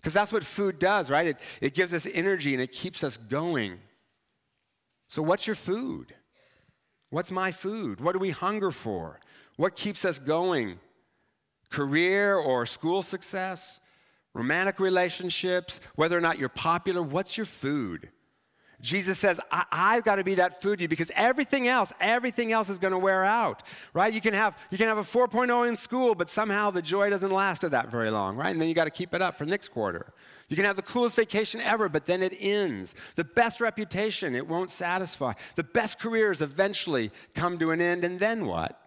Because 0.00 0.14
that's 0.14 0.32
what 0.32 0.44
food 0.44 0.78
does, 0.78 1.10
right? 1.10 1.26
It, 1.28 1.36
it 1.60 1.74
gives 1.74 1.92
us 1.92 2.06
energy 2.12 2.54
and 2.54 2.62
it 2.62 2.72
keeps 2.72 3.04
us 3.04 3.18
going. 3.18 3.78
So, 5.08 5.22
what's 5.22 5.46
your 5.46 5.56
food? 5.56 6.14
What's 7.10 7.30
my 7.30 7.52
food? 7.52 8.00
What 8.00 8.12
do 8.12 8.18
we 8.18 8.30
hunger 8.30 8.70
for? 8.70 9.20
What 9.56 9.76
keeps 9.76 10.04
us 10.04 10.18
going? 10.18 10.78
Career 11.68 12.36
or 12.36 12.64
school 12.64 13.02
success? 13.02 13.80
Romantic 14.32 14.80
relationships? 14.80 15.80
Whether 15.96 16.16
or 16.16 16.20
not 16.20 16.38
you're 16.38 16.48
popular? 16.48 17.02
What's 17.02 17.36
your 17.36 17.46
food? 17.46 18.08
Jesus 18.80 19.18
says, 19.18 19.40
I- 19.50 19.94
have 19.94 20.04
got 20.04 20.16
to 20.16 20.24
be 20.24 20.34
that 20.36 20.60
food 20.60 20.78
to 20.78 20.82
you 20.82 20.88
because 20.88 21.10
everything 21.14 21.68
else, 21.68 21.92
everything 22.00 22.52
else 22.52 22.68
is 22.68 22.78
going 22.78 22.92
to 22.92 22.98
wear 22.98 23.24
out, 23.24 23.62
right? 23.94 24.12
You 24.12 24.20
can 24.20 24.34
have 24.34 24.56
you 24.70 24.78
can 24.78 24.88
have 24.88 24.98
a 24.98 25.02
4.0 25.02 25.68
in 25.68 25.76
school, 25.76 26.14
but 26.14 26.30
somehow 26.30 26.70
the 26.70 26.82
joy 26.82 27.10
doesn't 27.10 27.30
last 27.30 27.60
that 27.60 27.90
very 27.90 28.10
long, 28.10 28.36
right? 28.36 28.50
And 28.50 28.60
then 28.60 28.68
you 28.68 28.74
got 28.74 28.84
to 28.84 28.90
keep 28.90 29.12
it 29.12 29.20
up 29.20 29.36
for 29.36 29.44
next 29.44 29.68
quarter. 29.68 30.12
You 30.48 30.56
can 30.56 30.64
have 30.64 30.76
the 30.76 30.82
coolest 30.82 31.16
vacation 31.16 31.60
ever, 31.60 31.88
but 31.88 32.06
then 32.06 32.22
it 32.22 32.34
ends. 32.40 32.94
The 33.14 33.24
best 33.24 33.60
reputation, 33.60 34.34
it 34.34 34.48
won't 34.48 34.70
satisfy. 34.70 35.34
The 35.56 35.64
best 35.64 35.98
careers 35.98 36.40
eventually 36.40 37.10
come 37.34 37.58
to 37.58 37.70
an 37.70 37.80
end, 37.80 38.04
and 38.04 38.18
then 38.18 38.46
what? 38.46 38.79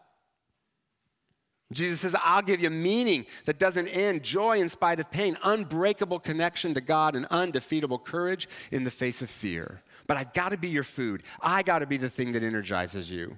Jesus 1.71 2.01
says, 2.01 2.15
I'll 2.23 2.41
give 2.41 2.61
you 2.61 2.69
meaning 2.69 3.25
that 3.45 3.57
doesn't 3.57 3.87
end, 3.87 4.23
joy 4.23 4.59
in 4.59 4.69
spite 4.69 4.99
of 4.99 5.09
pain, 5.09 5.37
unbreakable 5.43 6.19
connection 6.19 6.73
to 6.73 6.81
God, 6.81 7.15
and 7.15 7.25
undefeatable 7.27 7.99
courage 7.99 8.47
in 8.71 8.83
the 8.83 8.91
face 8.91 9.21
of 9.21 9.29
fear. 9.29 9.81
But 10.05 10.17
I 10.17 10.25
gotta 10.25 10.57
be 10.57 10.69
your 10.69 10.83
food. 10.83 11.23
I 11.41 11.63
gotta 11.63 11.87
be 11.87 11.97
the 11.97 12.09
thing 12.09 12.33
that 12.33 12.43
energizes 12.43 13.09
you. 13.09 13.37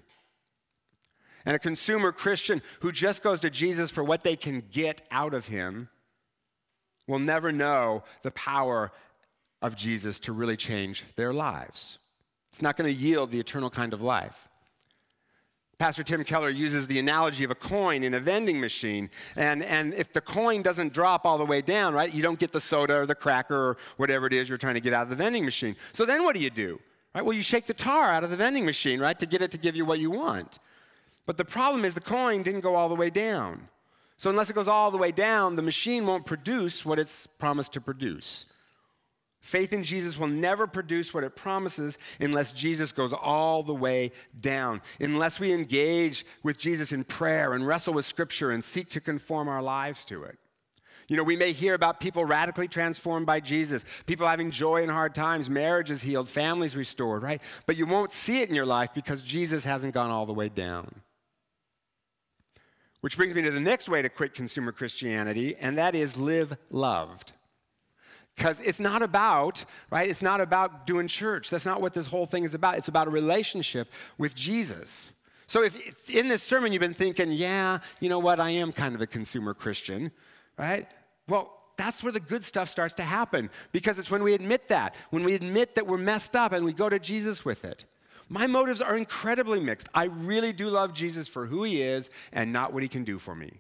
And 1.46 1.56
a 1.56 1.60
consumer 1.60 2.12
Christian 2.12 2.62
who 2.82 2.92
just 2.92 3.22
goes 3.22 3.40
to 3.42 3.50
Jesus 3.50 3.92
for 3.92 4.04
what 4.04 4.24
they 4.24 4.36
can 4.36 4.64
get 4.72 5.02
out 5.12 5.34
of 5.34 5.48
him 5.48 5.90
will 7.08 7.20
never 7.20 7.52
know 7.52 8.04
the 8.24 8.32
power 8.32 8.92
of 9.62 9.76
Jesus 9.76 10.20
to 10.22 10.34
really 10.34 10.58
change 10.58 11.04
their 11.16 11.32
lives. 11.32 12.00
It's 12.52 12.62
not 12.62 12.78
gonna 12.78 12.90
yield 12.90 13.30
the 13.30 13.40
eternal 13.40 13.70
kind 13.70 13.94
of 13.94 14.02
life. 14.02 14.50
Pastor 15.78 16.04
Tim 16.04 16.24
Keller 16.24 16.50
uses 16.50 16.88
the 16.88 17.00
analogy 17.00 17.44
of 17.44 17.52
a 17.52 17.56
coin 17.56 18.04
in 18.04 18.14
a 18.14 18.20
vending 18.20 18.62
machine. 18.62 19.10
And, 19.36 19.62
and 19.64 19.94
if 19.94 20.14
the 20.14 20.22
coin 20.22 20.62
doesn't 20.62 20.94
drop 20.94 21.26
all 21.26 21.38
the 21.38 21.46
way 21.46 21.62
down, 21.62 21.94
right, 21.94 22.14
you 22.14 22.22
don't 22.22 22.40
get 22.40 22.54
the 22.54 22.62
soda 22.62 23.02
or 23.02 23.06
the 23.06 23.16
cracker 23.16 23.56
or 23.56 23.78
whatever 23.98 24.26
it 24.26 24.34
is 24.34 24.48
you're 24.48 24.58
trying 24.58 24.76
to 24.76 24.82
get 24.82 24.94
out 24.94 25.04
of 25.04 25.10
the 25.10 25.16
vending 25.16 25.44
machine. 25.44 25.76
So 25.92 26.06
then 26.06 26.24
what 26.24 26.34
do 26.34 26.42
you 26.42 26.50
do? 26.50 26.80
Right? 27.14 27.24
Well, 27.24 27.36
you 27.36 27.42
shake 27.42 27.66
the 27.66 27.74
tar 27.74 28.10
out 28.10 28.24
of 28.24 28.30
the 28.30 28.38
vending 28.38 28.66
machine, 28.66 29.00
right, 29.00 29.18
to 29.20 29.26
get 29.26 29.42
it 29.42 29.52
to 29.52 29.58
give 29.58 29.76
you 29.76 29.86
what 29.86 30.00
you 30.00 30.12
want. 30.12 30.60
But 31.26 31.38
the 31.38 31.46
problem 31.46 31.84
is 31.84 31.94
the 31.94 32.02
coin 32.02 32.44
didn't 32.44 32.62
go 32.62 32.76
all 32.76 32.88
the 32.88 32.96
way 32.96 33.10
down. 33.10 33.68
So 34.18 34.30
unless 34.30 34.50
it 34.50 34.54
goes 34.54 34.68
all 34.68 34.92
the 34.92 34.98
way 34.98 35.12
down, 35.12 35.56
the 35.56 35.62
machine 35.62 36.06
won't 36.06 36.26
produce 36.26 36.86
what 36.86 37.00
it's 37.00 37.28
promised 37.28 37.74
to 37.74 37.82
produce. 37.82 38.46
Faith 39.46 39.74
in 39.74 39.84
Jesus 39.84 40.18
will 40.18 40.28
never 40.28 40.66
produce 40.66 41.14
what 41.14 41.24
it 41.24 41.36
promises 41.36 42.00
unless 42.20 42.52
Jesus 42.52 42.92
goes 42.92 43.14
all 43.14 43.62
the 43.62 43.76
way 43.76 44.12
down. 44.42 44.82
Unless 45.00 45.40
we 45.40 45.54
engage 45.54 46.26
with 46.42 46.58
Jesus 46.58 46.92
in 46.92 47.04
prayer 47.04 47.54
and 47.54 47.66
wrestle 47.66 47.94
with 47.94 48.06
Scripture 48.08 48.50
and 48.50 48.64
seek 48.64 48.90
to 48.90 49.00
conform 49.00 49.48
our 49.48 49.62
lives 49.62 50.04
to 50.06 50.24
it. 50.24 50.40
You 51.08 51.16
know, 51.16 51.24
we 51.24 51.36
may 51.36 51.52
hear 51.52 51.76
about 51.76 52.00
people 52.00 52.26
radically 52.26 52.68
transformed 52.68 53.28
by 53.28 53.40
Jesus, 53.40 53.86
people 54.08 54.26
having 54.26 54.50
joy 54.50 54.82
in 54.82 54.90
hard 54.90 55.14
times, 55.14 55.48
marriages 55.48 56.02
healed, 56.02 56.28
families 56.28 56.76
restored, 56.76 57.22
right? 57.22 57.40
But 57.68 57.78
you 57.78 57.86
won't 57.86 58.12
see 58.12 58.42
it 58.42 58.50
in 58.50 58.56
your 58.56 58.66
life 58.66 58.96
because 58.96 59.22
Jesus 59.22 59.64
hasn't 59.64 59.94
gone 59.94 60.10
all 60.10 60.26
the 60.26 60.34
way 60.34 60.50
down. 60.50 61.04
Which 63.02 63.16
brings 63.16 63.36
me 63.36 63.44
to 63.44 63.52
the 63.52 63.60
next 63.60 63.88
way 63.88 64.02
to 64.02 64.10
quit 64.10 64.34
consumer 64.34 64.72
Christianity, 64.72 65.56
and 65.56 65.78
that 65.78 65.94
is 65.94 66.18
live 66.18 66.58
loved. 66.72 67.34
Because 68.36 68.60
it's 68.62 68.80
not 68.80 69.02
about, 69.02 69.64
right? 69.90 70.10
It's 70.10 70.22
not 70.22 70.42
about 70.42 70.86
doing 70.86 71.08
church. 71.08 71.50
That's 71.50 71.66
not 71.66 71.82
what 71.82 71.94
this 71.94 72.08
whole 72.08 72.26
thing 72.26 72.44
is 72.44 72.54
about. 72.54 72.78
It's 72.78 72.90
about 72.90 73.08
a 73.08 73.12
relationship 73.12 73.92
with 74.18 74.36
Jesus. 74.36 75.12
So 75.48 75.64
if 75.64 76.10
in 76.10 76.28
this 76.28 76.44
sermon 76.44 76.74
you've 76.74 76.82
been 76.82 76.94
thinking, 76.94 77.32
yeah, 77.32 77.80
you 78.00 78.10
know 78.10 78.20
what, 78.20 78.40
I 78.40 78.50
am 78.50 78.72
kind 78.72 78.96
of 78.96 79.02
a 79.02 79.08
consumer 79.08 79.54
Christian, 79.54 80.12
right? 80.58 80.88
Well, 81.28 81.52
that's 81.78 82.04
where 82.04 82.12
the 82.12 82.20
good 82.20 82.44
stuff 82.44 82.70
starts 82.70 82.94
to 82.96 83.04
happen 83.04 83.50
because 83.72 84.00
it's 84.00 84.10
when 84.10 84.24
we 84.24 84.34
admit 84.34 84.68
that, 84.70 84.96
when 85.12 85.24
we 85.24 85.34
admit 85.34 85.76
that 85.76 85.88
we're 85.88 85.98
messed 85.98 86.36
up 86.36 86.52
and 86.52 86.66
we 86.66 86.74
go 86.74 86.90
to 86.90 87.00
Jesus 87.00 87.46
with 87.46 87.66
it. 87.66 87.86
My 88.28 88.48
motives 88.48 88.82
are 88.82 88.98
incredibly 88.98 89.60
mixed. 89.60 89.88
I 89.94 90.06
really 90.06 90.52
do 90.52 90.68
love 90.68 90.94
Jesus 90.94 91.28
for 91.28 91.46
who 91.46 91.64
he 91.64 91.82
is 91.82 92.10
and 92.32 92.52
not 92.52 92.74
what 92.74 92.82
he 92.82 92.90
can 92.90 93.04
do 93.04 93.20
for 93.20 93.36
me. 93.36 93.60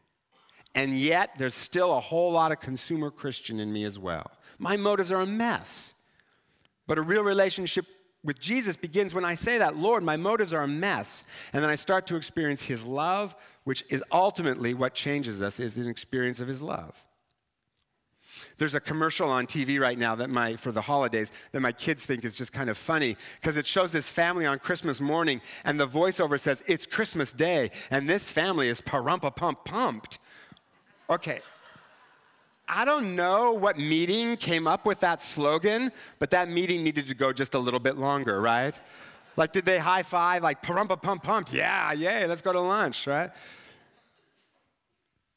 And 0.75 0.98
yet, 0.98 1.32
there's 1.38 1.55
still 1.55 1.96
a 1.96 2.00
whole 2.00 2.32
lot 2.32 2.51
of 2.51 2.60
consumer 2.60 3.10
Christian 3.10 3.60
in 3.60 3.72
me 3.72 3.86
as 3.86 3.98
well. 3.98 4.29
My 4.60 4.75
motives 4.75 5.12
are 5.12 5.22
a 5.22 5.25
mess. 5.25 5.94
But 6.86 6.98
a 6.98 7.01
real 7.01 7.24
relationship 7.24 7.86
with 8.24 8.39
Jesus 8.39 8.75
begins 8.75 9.13
when 9.13 9.24
I 9.25 9.36
say 9.36 9.58
that, 9.60 9.77
Lord, 9.77 10.03
my 10.03 10.17
motives 10.17 10.53
are 10.53 10.62
a 10.62 10.67
mess. 10.67 11.24
And 11.53 11.63
then 11.63 11.70
I 11.70 11.75
start 11.75 12.08
to 12.08 12.15
experience 12.15 12.63
his 12.63 12.86
love, 12.86 13.36
which 13.63 13.84
is 13.89 14.03
ultimately 14.12 14.74
what 14.74 14.94
changes 14.94 15.41
us, 15.41 15.60
is 15.60 15.77
an 15.77 15.89
experience 15.89 16.39
of 16.39 16.48
his 16.48 16.62
love. 16.62 17.05
There's 18.58 18.75
a 18.75 18.79
commercial 18.79 19.29
on 19.29 19.48
TV 19.48 19.79
right 19.79 19.98
now 19.98 20.15
that 20.15 20.29
my 20.29 20.55
for 20.55 20.72
the 20.72 20.82
holidays 20.82 21.32
that 21.51 21.62
my 21.62 21.72
kids 21.72 22.05
think 22.05 22.25
is 22.25 22.36
just 22.36 22.53
kind 22.53 22.70
of 22.70 22.77
funny 22.77 23.17
because 23.39 23.58
it 23.58 23.67
shows 23.67 23.91
this 23.91 24.10
family 24.10 24.46
on 24.46 24.60
Christmas 24.60 25.00
morning 25.00 25.41
and 25.63 25.79
the 25.79 25.88
voiceover 25.88 26.39
says 26.39 26.63
it's 26.67 26.86
Christmas 26.86 27.34
Day 27.34 27.72
and 27.91 28.10
this 28.10 28.29
family 28.29 28.70
is 28.70 28.82
parumpa 28.82 29.36
pump 29.36 29.65
pumped. 29.65 30.20
Okay, 31.10 31.42
I 32.68 32.84
don't 32.84 33.16
know 33.16 33.54
what 33.54 33.78
meeting 33.78 34.38
came 34.38 34.68
up 34.68 34.86
with 34.86 35.00
that 35.02 35.22
slogan, 35.22 35.92
but 36.20 36.32
that 36.32 36.50
meeting 36.50 36.84
needed 36.84 37.08
to 37.08 37.16
go 37.16 37.32
just 37.32 37.54
a 37.54 37.60
little 37.60 37.80
bit 37.80 37.98
longer, 37.98 38.42
right? 38.42 38.80
Like, 39.38 39.52
did 39.52 39.66
they 39.66 39.78
high 39.78 40.04
five, 40.04 40.42
like, 40.42 40.64
parumpa 40.64 41.02
pump 41.02 41.24
pumped? 41.24 41.54
Yeah, 41.54 41.92
yay, 41.92 42.26
let's 42.26 42.42
go 42.42 42.54
to 42.54 42.60
lunch, 42.60 43.06
right? 43.06 43.30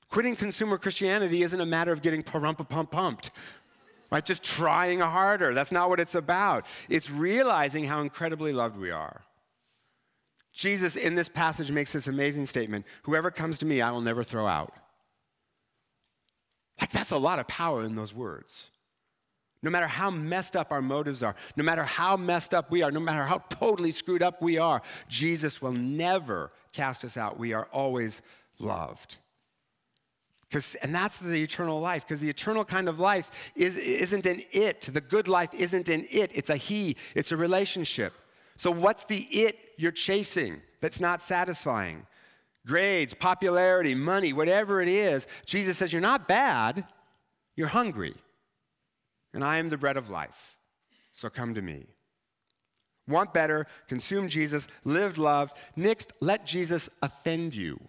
Quitting 0.08 0.36
consumer 0.36 0.78
Christianity 0.78 1.42
isn't 1.42 1.60
a 1.60 1.66
matter 1.66 1.92
of 1.92 2.00
getting 2.00 2.22
parumpa 2.22 2.66
pump 2.66 2.92
pumped, 2.92 3.30
right? 4.10 4.24
Just 4.24 4.42
trying 4.42 5.00
harder. 5.00 5.52
That's 5.52 5.72
not 5.72 5.90
what 5.90 6.00
it's 6.00 6.14
about. 6.14 6.64
It's 6.88 7.10
realizing 7.10 7.84
how 7.84 8.00
incredibly 8.00 8.52
loved 8.52 8.78
we 8.78 8.90
are. 8.90 9.22
Jesus, 10.54 10.96
in 10.96 11.14
this 11.14 11.28
passage, 11.28 11.70
makes 11.70 11.92
this 11.92 12.06
amazing 12.06 12.46
statement 12.46 12.86
Whoever 13.02 13.30
comes 13.30 13.58
to 13.58 13.66
me, 13.66 13.82
I 13.82 13.90
will 13.90 14.00
never 14.00 14.24
throw 14.24 14.46
out. 14.46 14.72
Like, 16.80 16.90
that's 16.90 17.10
a 17.10 17.16
lot 17.16 17.38
of 17.38 17.48
power 17.48 17.84
in 17.84 17.94
those 17.94 18.14
words. 18.14 18.70
No 19.62 19.70
matter 19.70 19.88
how 19.88 20.10
messed 20.10 20.56
up 20.56 20.70
our 20.70 20.80
motives 20.80 21.22
are, 21.22 21.34
no 21.56 21.64
matter 21.64 21.82
how 21.82 22.16
messed 22.16 22.54
up 22.54 22.70
we 22.70 22.82
are, 22.82 22.92
no 22.92 23.00
matter 23.00 23.24
how 23.24 23.38
totally 23.48 23.90
screwed 23.90 24.22
up 24.22 24.40
we 24.40 24.56
are, 24.56 24.82
Jesus 25.08 25.60
will 25.60 25.72
never 25.72 26.52
cast 26.72 27.04
us 27.04 27.16
out. 27.16 27.38
We 27.38 27.52
are 27.52 27.66
always 27.72 28.22
loved. 28.60 29.16
And 30.80 30.94
that's 30.94 31.18
the 31.18 31.42
eternal 31.42 31.80
life, 31.80 32.06
because 32.06 32.20
the 32.20 32.30
eternal 32.30 32.64
kind 32.64 32.88
of 32.88 32.98
life 33.00 33.52
is, 33.54 33.76
isn't 33.76 34.24
in 34.24 34.42
it. 34.52 34.82
The 34.82 35.00
good 35.00 35.28
life 35.28 35.52
isn't 35.52 35.88
in 35.88 36.06
it. 36.10 36.30
It's 36.34 36.50
a 36.50 36.56
he, 36.56 36.96
it's 37.14 37.32
a 37.32 37.36
relationship. 37.36 38.14
So, 38.56 38.70
what's 38.70 39.04
the 39.04 39.18
it 39.30 39.58
you're 39.76 39.92
chasing 39.92 40.62
that's 40.80 41.00
not 41.00 41.22
satisfying? 41.22 42.06
Grades, 42.68 43.14
popularity, 43.14 43.94
money, 43.94 44.32
whatever 44.32 44.80
it 44.80 44.88
is. 44.88 45.26
Jesus 45.46 45.78
says, 45.78 45.92
You're 45.92 46.02
not 46.02 46.28
bad, 46.28 46.84
you're 47.56 47.66
hungry. 47.66 48.14
And 49.34 49.42
I 49.42 49.56
am 49.56 49.70
the 49.70 49.78
bread 49.78 49.96
of 49.96 50.10
life. 50.10 50.56
So 51.10 51.28
come 51.28 51.54
to 51.54 51.62
me. 51.62 51.86
Want 53.08 53.32
better, 53.32 53.66
consume 53.88 54.28
Jesus, 54.28 54.68
lived 54.84 55.16
loved. 55.16 55.56
Next, 55.76 56.12
let 56.20 56.44
Jesus 56.44 56.90
offend 57.02 57.54
you. 57.54 57.80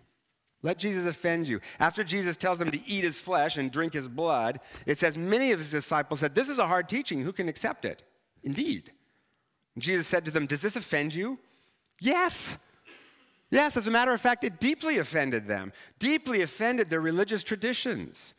Let 0.62 0.80
Jesus 0.80 1.06
offend 1.06 1.48
you. 1.48 1.60
After 1.80 2.04
Jesus 2.04 2.38
tells 2.38 2.58
them 2.58 2.72
to 2.72 2.88
eat 2.88 3.04
his 3.04 3.20
flesh 3.20 3.58
and 3.58 3.72
drink 3.72 3.94
his 3.94 4.08
blood, 4.08 4.60
it 4.86 4.98
says 4.98 5.18
many 5.18 5.52
of 5.52 5.60
his 5.60 5.72
disciples 5.72 6.22
said, 6.22 6.36
This 6.36 6.50
is 6.50 6.58
a 6.58 6.68
hard 6.68 6.88
teaching. 6.88 7.22
Who 7.22 7.34
can 7.34 7.50
accept 7.50 7.86
it? 7.86 8.04
Indeed. 8.44 8.92
And 9.76 9.84
Jesus 9.84 10.08
said 10.08 10.26
to 10.26 10.32
them, 10.32 10.46
Does 10.46 10.62
this 10.62 10.76
offend 10.76 11.14
you? 11.14 11.38
Yes. 12.00 12.58
Yes, 13.52 13.78
as 13.78 13.88
a 13.88 13.92
matter 13.92 14.14
of 14.14 14.22
fact, 14.22 14.44
it 14.44 14.60
deeply 14.60 15.00
offended 15.00 15.48
them, 15.48 15.74
deeply 15.98 16.42
offended 16.42 16.90
their 16.90 17.02
religious 17.02 17.44
traditions. 17.44 18.36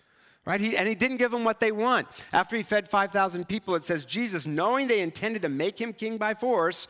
Right? 0.46 0.60
He, 0.60 0.76
and 0.76 0.88
he 0.88 0.94
didn't 0.94 1.18
give 1.18 1.30
them 1.30 1.44
what 1.44 1.60
they 1.60 1.72
want. 1.72 2.08
After 2.32 2.56
he 2.56 2.62
fed 2.62 2.88
5,000 2.88 3.46
people, 3.46 3.74
it 3.74 3.84
says 3.84 4.04
Jesus, 4.04 4.46
knowing 4.46 4.88
they 4.88 5.00
intended 5.00 5.42
to 5.42 5.48
make 5.48 5.78
him 5.78 5.92
king 5.92 6.16
by 6.16 6.34
force, 6.34 6.88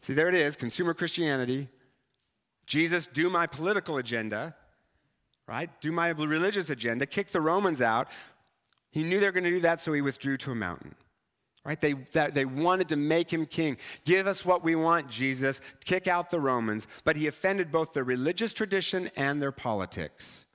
see, 0.00 0.14
there 0.14 0.28
it 0.28 0.34
is, 0.34 0.56
consumer 0.56 0.92
Christianity, 0.92 1.68
Jesus, 2.66 3.06
do 3.06 3.30
my 3.30 3.46
political 3.46 3.98
agenda, 3.98 4.54
right? 5.46 5.70
Do 5.80 5.92
my 5.92 6.08
religious 6.08 6.70
agenda, 6.70 7.06
kick 7.06 7.28
the 7.28 7.40
Romans 7.40 7.80
out. 7.80 8.08
He 8.90 9.02
knew 9.02 9.20
they 9.20 9.26
were 9.26 9.32
going 9.32 9.44
to 9.44 9.50
do 9.50 9.60
that, 9.60 9.80
so 9.80 9.92
he 9.92 10.00
withdrew 10.00 10.36
to 10.38 10.50
a 10.50 10.54
mountain. 10.54 10.94
Right? 11.64 11.80
They, 11.80 11.92
that, 12.12 12.34
they 12.34 12.44
wanted 12.44 12.88
to 12.88 12.96
make 12.96 13.32
him 13.32 13.46
king. 13.46 13.76
Give 14.04 14.26
us 14.26 14.44
what 14.44 14.64
we 14.64 14.74
want, 14.74 15.08
Jesus. 15.08 15.60
Kick 15.84 16.08
out 16.08 16.30
the 16.30 16.40
Romans. 16.40 16.88
But 17.04 17.16
he 17.16 17.28
offended 17.28 17.70
both 17.70 17.92
their 17.92 18.02
religious 18.04 18.52
tradition 18.52 19.10
and 19.16 19.40
their 19.40 19.52
politics. 19.52 20.46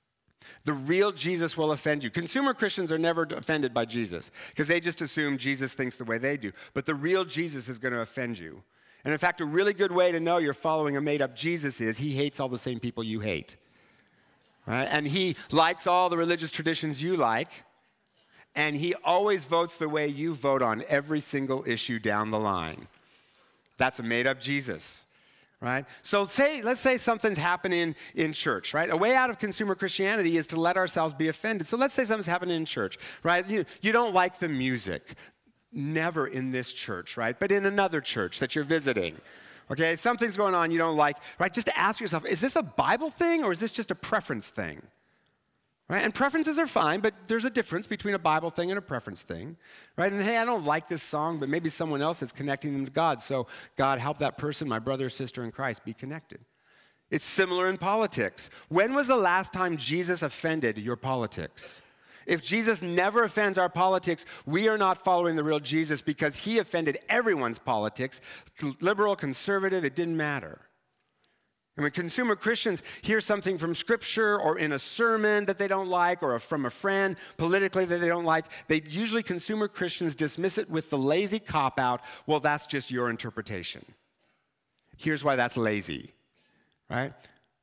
The 0.64 0.74
real 0.74 1.12
Jesus 1.12 1.56
will 1.56 1.72
offend 1.72 2.04
you. 2.04 2.10
Consumer 2.10 2.52
Christians 2.52 2.92
are 2.92 2.98
never 2.98 3.22
offended 3.22 3.72
by 3.72 3.86
Jesus 3.86 4.30
because 4.50 4.68
they 4.68 4.80
just 4.80 5.00
assume 5.00 5.38
Jesus 5.38 5.72
thinks 5.72 5.96
the 5.96 6.04
way 6.04 6.18
they 6.18 6.36
do. 6.36 6.52
But 6.74 6.84
the 6.84 6.94
real 6.94 7.24
Jesus 7.24 7.68
is 7.68 7.78
going 7.78 7.94
to 7.94 8.00
offend 8.00 8.38
you. 8.38 8.62
And 9.04 9.12
in 9.12 9.18
fact, 9.18 9.40
a 9.40 9.46
really 9.46 9.72
good 9.72 9.92
way 9.92 10.12
to 10.12 10.20
know 10.20 10.36
you're 10.36 10.52
following 10.52 10.96
a 10.96 11.00
made 11.00 11.22
up 11.22 11.34
Jesus 11.34 11.80
is 11.80 11.96
he 11.96 12.10
hates 12.10 12.40
all 12.40 12.48
the 12.48 12.58
same 12.58 12.80
people 12.80 13.02
you 13.02 13.20
hate. 13.20 13.56
Right? 14.66 14.88
And 14.90 15.06
he 15.06 15.36
likes 15.50 15.86
all 15.86 16.10
the 16.10 16.18
religious 16.18 16.50
traditions 16.50 17.02
you 17.02 17.16
like. 17.16 17.64
And 18.58 18.74
he 18.76 18.92
always 19.04 19.44
votes 19.44 19.76
the 19.76 19.88
way 19.88 20.08
you 20.08 20.34
vote 20.34 20.62
on 20.62 20.82
every 20.88 21.20
single 21.20 21.62
issue 21.64 22.00
down 22.00 22.32
the 22.32 22.40
line. 22.40 22.88
That's 23.78 24.00
a 24.00 24.02
made 24.02 24.26
up 24.26 24.40
Jesus 24.40 25.06
right? 25.60 25.86
So 26.02 26.24
say, 26.26 26.62
let's 26.62 26.80
say 26.80 26.98
something's 26.98 27.36
happening 27.36 27.96
in 28.14 28.32
church, 28.32 28.74
right? 28.74 28.90
A 28.90 28.96
way 28.96 29.16
out 29.16 29.28
of 29.28 29.40
consumer 29.40 29.74
Christianity 29.74 30.36
is 30.36 30.46
to 30.48 30.60
let 30.60 30.76
ourselves 30.76 31.12
be 31.12 31.26
offended. 31.26 31.66
So 31.66 31.76
let's 31.76 31.94
say 31.94 32.04
something's 32.04 32.26
happening 32.26 32.56
in 32.56 32.64
church, 32.64 32.96
right? 33.24 33.44
You, 33.48 33.64
you 33.80 33.90
don't 33.90 34.14
like 34.14 34.38
the 34.38 34.46
music 34.46 35.14
never 35.72 36.28
in 36.28 36.52
this 36.52 36.72
church, 36.72 37.16
right? 37.16 37.36
But 37.36 37.50
in 37.50 37.66
another 37.66 38.00
church 38.00 38.38
that 38.38 38.54
you're 38.54 38.62
visiting. 38.62 39.16
Okay, 39.68 39.96
something's 39.96 40.36
going 40.36 40.54
on 40.54 40.70
you 40.70 40.78
don't 40.78 40.96
like, 40.96 41.16
right? 41.40 41.52
Just 41.52 41.70
ask 41.74 42.00
yourself, 42.00 42.24
is 42.24 42.40
this 42.40 42.54
a 42.54 42.62
Bible 42.62 43.10
thing 43.10 43.42
or 43.42 43.50
is 43.50 43.58
this 43.58 43.72
just 43.72 43.90
a 43.90 43.96
preference 43.96 44.48
thing? 44.48 44.80
Right? 45.88 46.04
And 46.04 46.14
preferences 46.14 46.58
are 46.58 46.66
fine, 46.66 47.00
but 47.00 47.14
there's 47.28 47.46
a 47.46 47.50
difference 47.50 47.86
between 47.86 48.12
a 48.12 48.18
Bible 48.18 48.50
thing 48.50 48.70
and 48.70 48.76
a 48.76 48.82
preference 48.82 49.22
thing. 49.22 49.56
Right? 49.96 50.12
And 50.12 50.22
hey, 50.22 50.36
I 50.36 50.44
don't 50.44 50.66
like 50.66 50.88
this 50.88 51.02
song, 51.02 51.38
but 51.38 51.48
maybe 51.48 51.70
someone 51.70 52.02
else 52.02 52.22
is 52.22 52.30
connecting 52.30 52.74
them 52.74 52.84
to 52.84 52.92
God. 52.92 53.22
So, 53.22 53.46
God, 53.76 53.98
help 53.98 54.18
that 54.18 54.36
person, 54.36 54.68
my 54.68 54.78
brother 54.78 55.06
or 55.06 55.10
sister 55.10 55.42
in 55.44 55.50
Christ, 55.50 55.84
be 55.86 55.94
connected. 55.94 56.40
It's 57.10 57.24
similar 57.24 57.70
in 57.70 57.78
politics. 57.78 58.50
When 58.68 58.92
was 58.92 59.06
the 59.06 59.16
last 59.16 59.54
time 59.54 59.78
Jesus 59.78 60.22
offended 60.22 60.76
your 60.76 60.96
politics? 60.96 61.80
If 62.26 62.42
Jesus 62.42 62.82
never 62.82 63.24
offends 63.24 63.56
our 63.56 63.70
politics, 63.70 64.26
we 64.44 64.68
are 64.68 64.76
not 64.76 64.98
following 64.98 65.34
the 65.34 65.42
real 65.42 65.60
Jesus 65.60 66.02
because 66.02 66.36
he 66.36 66.58
offended 66.58 66.98
everyone's 67.08 67.58
politics 67.58 68.20
liberal, 68.82 69.16
conservative, 69.16 69.86
it 69.86 69.96
didn't 69.96 70.18
matter. 70.18 70.67
And 71.78 71.84
when 71.84 71.92
consumer 71.92 72.34
Christians 72.34 72.82
hear 73.02 73.20
something 73.20 73.56
from 73.56 73.72
Scripture 73.72 74.36
or 74.36 74.58
in 74.58 74.72
a 74.72 74.80
sermon 74.80 75.44
that 75.44 75.58
they 75.58 75.68
don't 75.68 75.86
like 75.86 76.24
or 76.24 76.36
from 76.40 76.66
a 76.66 76.70
friend 76.70 77.14
politically 77.36 77.84
that 77.84 77.98
they 77.98 78.08
don't 78.08 78.24
like, 78.24 78.46
they 78.66 78.82
usually, 78.84 79.22
consumer 79.22 79.68
Christians, 79.68 80.16
dismiss 80.16 80.58
it 80.58 80.68
with 80.68 80.90
the 80.90 80.98
lazy 80.98 81.38
cop 81.38 81.78
out 81.78 82.00
well, 82.26 82.40
that's 82.40 82.66
just 82.66 82.90
your 82.90 83.08
interpretation. 83.08 83.84
Here's 84.96 85.22
why 85.22 85.36
that's 85.36 85.56
lazy, 85.56 86.14
right? 86.90 87.12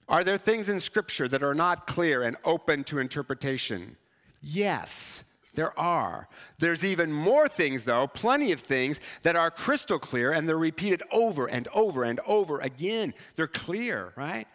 Are 0.07 0.23
there 0.23 0.37
things 0.37 0.69
in 0.69 0.79
Scripture 0.79 1.27
that 1.27 1.43
are 1.43 1.53
not 1.53 1.85
clear 1.85 2.23
and 2.23 2.37
open 2.45 2.85
to 2.85 2.99
interpretation? 2.99 3.97
Yes, 4.41 5.25
there 5.55 5.77
are. 5.79 6.27
There's 6.59 6.83
even 6.83 7.11
more 7.11 7.47
things, 7.47 7.83
though, 7.83 8.07
plenty 8.07 8.51
of 8.51 8.59
things 8.59 8.99
that 9.23 9.35
are 9.35 9.51
crystal 9.51 9.99
clear 9.99 10.31
and 10.31 10.47
they're 10.47 10.57
repeated 10.57 11.03
over 11.11 11.47
and 11.47 11.67
over 11.73 12.03
and 12.03 12.19
over 12.25 12.59
again. 12.59 13.13
They're 13.35 13.47
clear, 13.47 14.13
right? 14.15 14.47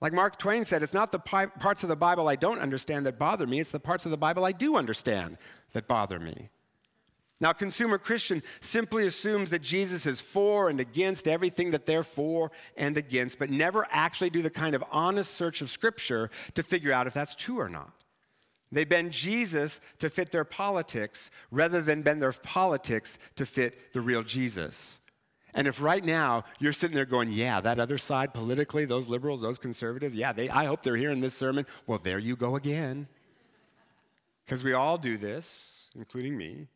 Like 0.00 0.12
Mark 0.12 0.36
Twain 0.38 0.64
said, 0.64 0.82
it's 0.82 0.94
not 0.94 1.12
the 1.12 1.20
parts 1.20 1.84
of 1.84 1.88
the 1.88 1.96
Bible 1.96 2.28
I 2.28 2.36
don't 2.36 2.58
understand 2.58 3.06
that 3.06 3.18
bother 3.18 3.46
me, 3.46 3.60
it's 3.60 3.70
the 3.70 3.78
parts 3.78 4.04
of 4.04 4.10
the 4.10 4.16
Bible 4.16 4.44
I 4.44 4.52
do 4.52 4.76
understand 4.76 5.38
that 5.74 5.86
bother 5.86 6.18
me. 6.18 6.50
Now, 7.40 7.52
consumer 7.52 7.98
Christian 7.98 8.40
simply 8.60 9.04
assumes 9.06 9.50
that 9.50 9.62
Jesus 9.62 10.06
is 10.06 10.20
for 10.20 10.68
and 10.68 10.78
against 10.78 11.26
everything 11.26 11.72
that 11.72 11.86
they're 11.86 12.04
for 12.04 12.52
and 12.76 12.96
against, 12.96 13.38
but 13.40 13.50
never 13.50 13.84
actually 13.90 14.30
do 14.30 14.42
the 14.42 14.50
kind 14.50 14.76
of 14.76 14.84
honest 14.92 15.34
search 15.34 15.60
of 15.60 15.68
Scripture 15.68 16.30
to 16.54 16.62
figure 16.62 16.92
out 16.92 17.08
if 17.08 17.14
that's 17.14 17.34
true 17.34 17.58
or 17.58 17.68
not. 17.68 18.01
They 18.72 18.84
bend 18.84 19.12
Jesus 19.12 19.80
to 19.98 20.08
fit 20.08 20.32
their 20.32 20.44
politics 20.44 21.30
rather 21.50 21.82
than 21.82 22.00
bend 22.00 22.22
their 22.22 22.32
politics 22.32 23.18
to 23.36 23.44
fit 23.44 23.92
the 23.92 24.00
real 24.00 24.22
Jesus. 24.22 24.98
And 25.54 25.66
if 25.66 25.82
right 25.82 26.02
now 26.02 26.44
you're 26.58 26.72
sitting 26.72 26.96
there 26.96 27.04
going, 27.04 27.28
yeah, 27.28 27.60
that 27.60 27.78
other 27.78 27.98
side 27.98 28.32
politically, 28.32 28.86
those 28.86 29.08
liberals, 29.08 29.42
those 29.42 29.58
conservatives, 29.58 30.14
yeah, 30.14 30.32
they, 30.32 30.48
I 30.48 30.64
hope 30.64 30.82
they're 30.82 30.96
hearing 30.96 31.20
this 31.20 31.34
sermon. 31.34 31.66
Well, 31.86 31.98
there 31.98 32.18
you 32.18 32.34
go 32.34 32.56
again. 32.56 33.06
Because 34.46 34.64
we 34.64 34.72
all 34.72 34.96
do 34.96 35.18
this, 35.18 35.90
including 35.94 36.38
me. 36.38 36.68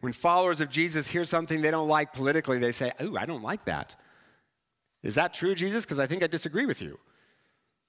When 0.00 0.12
followers 0.12 0.60
of 0.60 0.70
Jesus 0.70 1.10
hear 1.10 1.24
something 1.24 1.60
they 1.60 1.72
don't 1.72 1.88
like 1.88 2.12
politically, 2.12 2.58
they 2.58 2.72
say, 2.72 2.92
ooh, 3.02 3.16
I 3.16 3.26
don't 3.26 3.42
like 3.42 3.64
that. 3.64 3.96
Is 5.02 5.16
that 5.16 5.34
true, 5.34 5.56
Jesus? 5.56 5.84
Because 5.84 5.98
I 5.98 6.06
think 6.06 6.22
I 6.22 6.28
disagree 6.28 6.66
with 6.66 6.80
you. 6.80 7.00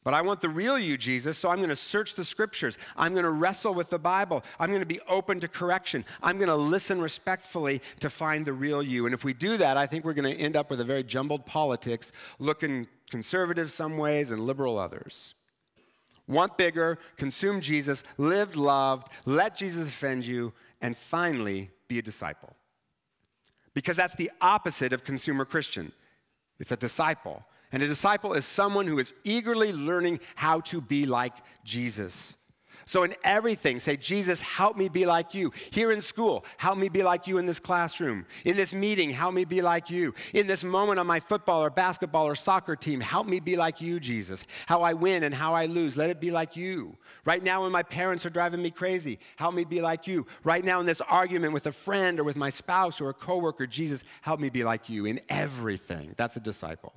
But 0.06 0.13
I 0.13 0.22
want 0.22 0.39
the 0.39 0.50
real 0.50 0.78
you, 0.78 0.98
Jesus, 0.98 1.36
so 1.36 1.50
I'm 1.50 1.58
going 1.58 1.70
to 1.70 1.76
search 1.76 2.13
the 2.13 2.24
scriptures. 2.24 2.78
I'm 2.96 3.13
going 3.13 3.26
to 3.26 3.32
wrestle 3.32 3.74
with 3.74 3.89
the 3.89 3.98
Bible. 3.98 4.44
I'm 4.60 4.70
going 4.70 4.84
to 4.84 4.86
be 4.86 5.00
open 5.10 5.39
to 5.39 5.48
correction. 5.48 6.06
I'm 6.22 6.38
going 6.38 6.48
to 6.48 6.56
listen 6.56 7.02
respectfully 7.02 7.82
to 8.02 8.12
find 8.12 8.46
the 8.46 8.54
real 8.54 8.84
you. 8.84 9.08
And 9.08 9.15
if 9.15 9.24
we 9.24 9.34
do 9.34 9.58
that, 9.58 9.78
I 9.78 9.88
think 9.88 10.06
we're 10.06 10.13
going 10.13 10.32
to 10.32 10.39
end 10.39 10.56
up 10.56 10.70
with 10.70 10.80
a 10.80 10.84
very 10.84 11.04
jumbled 11.04 11.48
politics, 11.48 12.12
looking 12.38 12.88
conservative 13.10 13.72
some 13.72 13.98
ways 13.98 14.30
and 14.30 14.41
liberal 14.41 14.78
others. 14.78 15.34
Want 16.28 16.56
bigger, 16.56 17.00
consume 17.18 17.60
Jesus, 17.60 18.04
live 18.20 18.56
loved, 18.56 19.08
let 19.26 19.58
Jesus 19.58 19.88
offend 19.88 20.24
you, 20.24 20.54
and 20.82 20.96
finally 20.96 21.72
be 21.88 21.98
a 21.98 22.04
disciple. 22.04 22.56
Because 23.74 23.98
that's 23.98 24.15
the 24.15 24.30
opposite 24.39 24.94
of 24.94 25.04
consumer 25.04 25.46
Christian. 25.46 25.91
It's 26.60 26.72
a 26.72 26.78
disciple. 26.78 27.44
And 27.75 27.83
a 27.83 27.88
disciple 27.88 28.35
is 28.35 28.45
someone 28.45 28.88
who 28.88 28.99
is 28.99 29.13
eagerly 29.25 29.73
learning 29.73 30.21
how 30.35 30.61
to 30.61 30.79
be 30.79 31.05
like 31.05 31.35
Jesus. 31.65 32.38
So, 32.85 33.03
in 33.03 33.13
everything, 33.21 33.81
say, 33.81 33.97
Jesus, 33.97 34.39
help 34.39 34.77
me 34.77 34.88
be 34.88 35.05
like 35.05 35.33
you. 35.33 35.51
Here 35.73 35.91
in 35.91 36.01
school, 36.01 36.45
help 36.55 36.77
me 36.77 36.88
be 36.88 37.03
like 37.03 37.27
you 37.27 37.38
in 37.38 37.45
this 37.45 37.59
classroom. 37.59 38.27
In 38.45 38.55
this 38.55 38.71
meeting, 38.71 39.09
help 39.09 39.33
me 39.33 39.43
be 39.43 39.61
like 39.61 39.89
you. 39.89 40.13
In 40.33 40.47
this 40.47 40.63
moment 40.63 41.01
on 41.01 41.07
my 41.07 41.19
football 41.19 41.65
or 41.65 41.69
basketball 41.69 42.25
or 42.25 42.35
soccer 42.35 42.77
team, 42.77 43.01
help 43.01 43.27
me 43.27 43.41
be 43.41 43.57
like 43.57 43.81
you, 43.81 43.99
Jesus. 43.99 44.45
How 44.67 44.81
I 44.81 44.93
win 44.93 45.23
and 45.23 45.35
how 45.35 45.53
I 45.53 45.65
lose, 45.65 45.97
let 45.97 46.09
it 46.09 46.21
be 46.21 46.31
like 46.31 46.55
you. 46.55 46.95
Right 47.25 47.43
now, 47.43 47.63
when 47.63 47.73
my 47.73 47.83
parents 47.83 48.25
are 48.25 48.29
driving 48.29 48.61
me 48.61 48.71
crazy, 48.71 49.19
help 49.35 49.53
me 49.53 49.65
be 49.65 49.81
like 49.81 50.07
you. 50.07 50.25
Right 50.45 50.63
now, 50.63 50.79
in 50.79 50.85
this 50.85 51.01
argument 51.01 51.51
with 51.51 51.67
a 51.67 51.73
friend 51.73 52.21
or 52.21 52.23
with 52.23 52.38
my 52.38 52.51
spouse 52.51 53.01
or 53.01 53.09
a 53.09 53.13
coworker, 53.13 53.67
Jesus, 53.67 54.05
help 54.21 54.39
me 54.39 54.49
be 54.49 54.63
like 54.63 54.88
you 54.88 55.05
in 55.05 55.19
everything. 55.27 56.13
That's 56.15 56.38
a 56.38 56.39
disciple. 56.39 56.93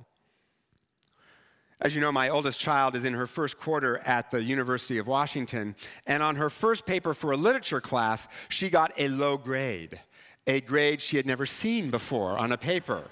As 1.81 1.95
you 1.95 2.01
know, 2.01 2.11
my 2.11 2.27
oldest 2.27 2.59
child 2.59 2.95
is 2.97 3.05
in 3.05 3.13
her 3.13 3.25
first 3.25 3.57
quarter 3.57 3.99
at 3.99 4.31
the 4.31 4.43
University 4.43 4.97
of 4.97 5.07
Washington, 5.07 5.75
and 6.05 6.21
on 6.21 6.35
her 6.35 6.49
first 6.49 6.85
paper 6.85 7.13
for 7.13 7.31
a 7.31 7.37
literature 7.37 7.79
class, 7.79 8.27
she 8.49 8.69
got 8.69 8.91
a 8.97 9.07
low 9.07 9.37
grade, 9.37 9.97
a 10.45 10.59
grade 10.59 10.99
she 10.99 11.15
had 11.15 11.25
never 11.25 11.45
seen 11.45 11.89
before 11.89 12.37
on 12.37 12.51
a 12.51 12.57
paper. 12.57 13.05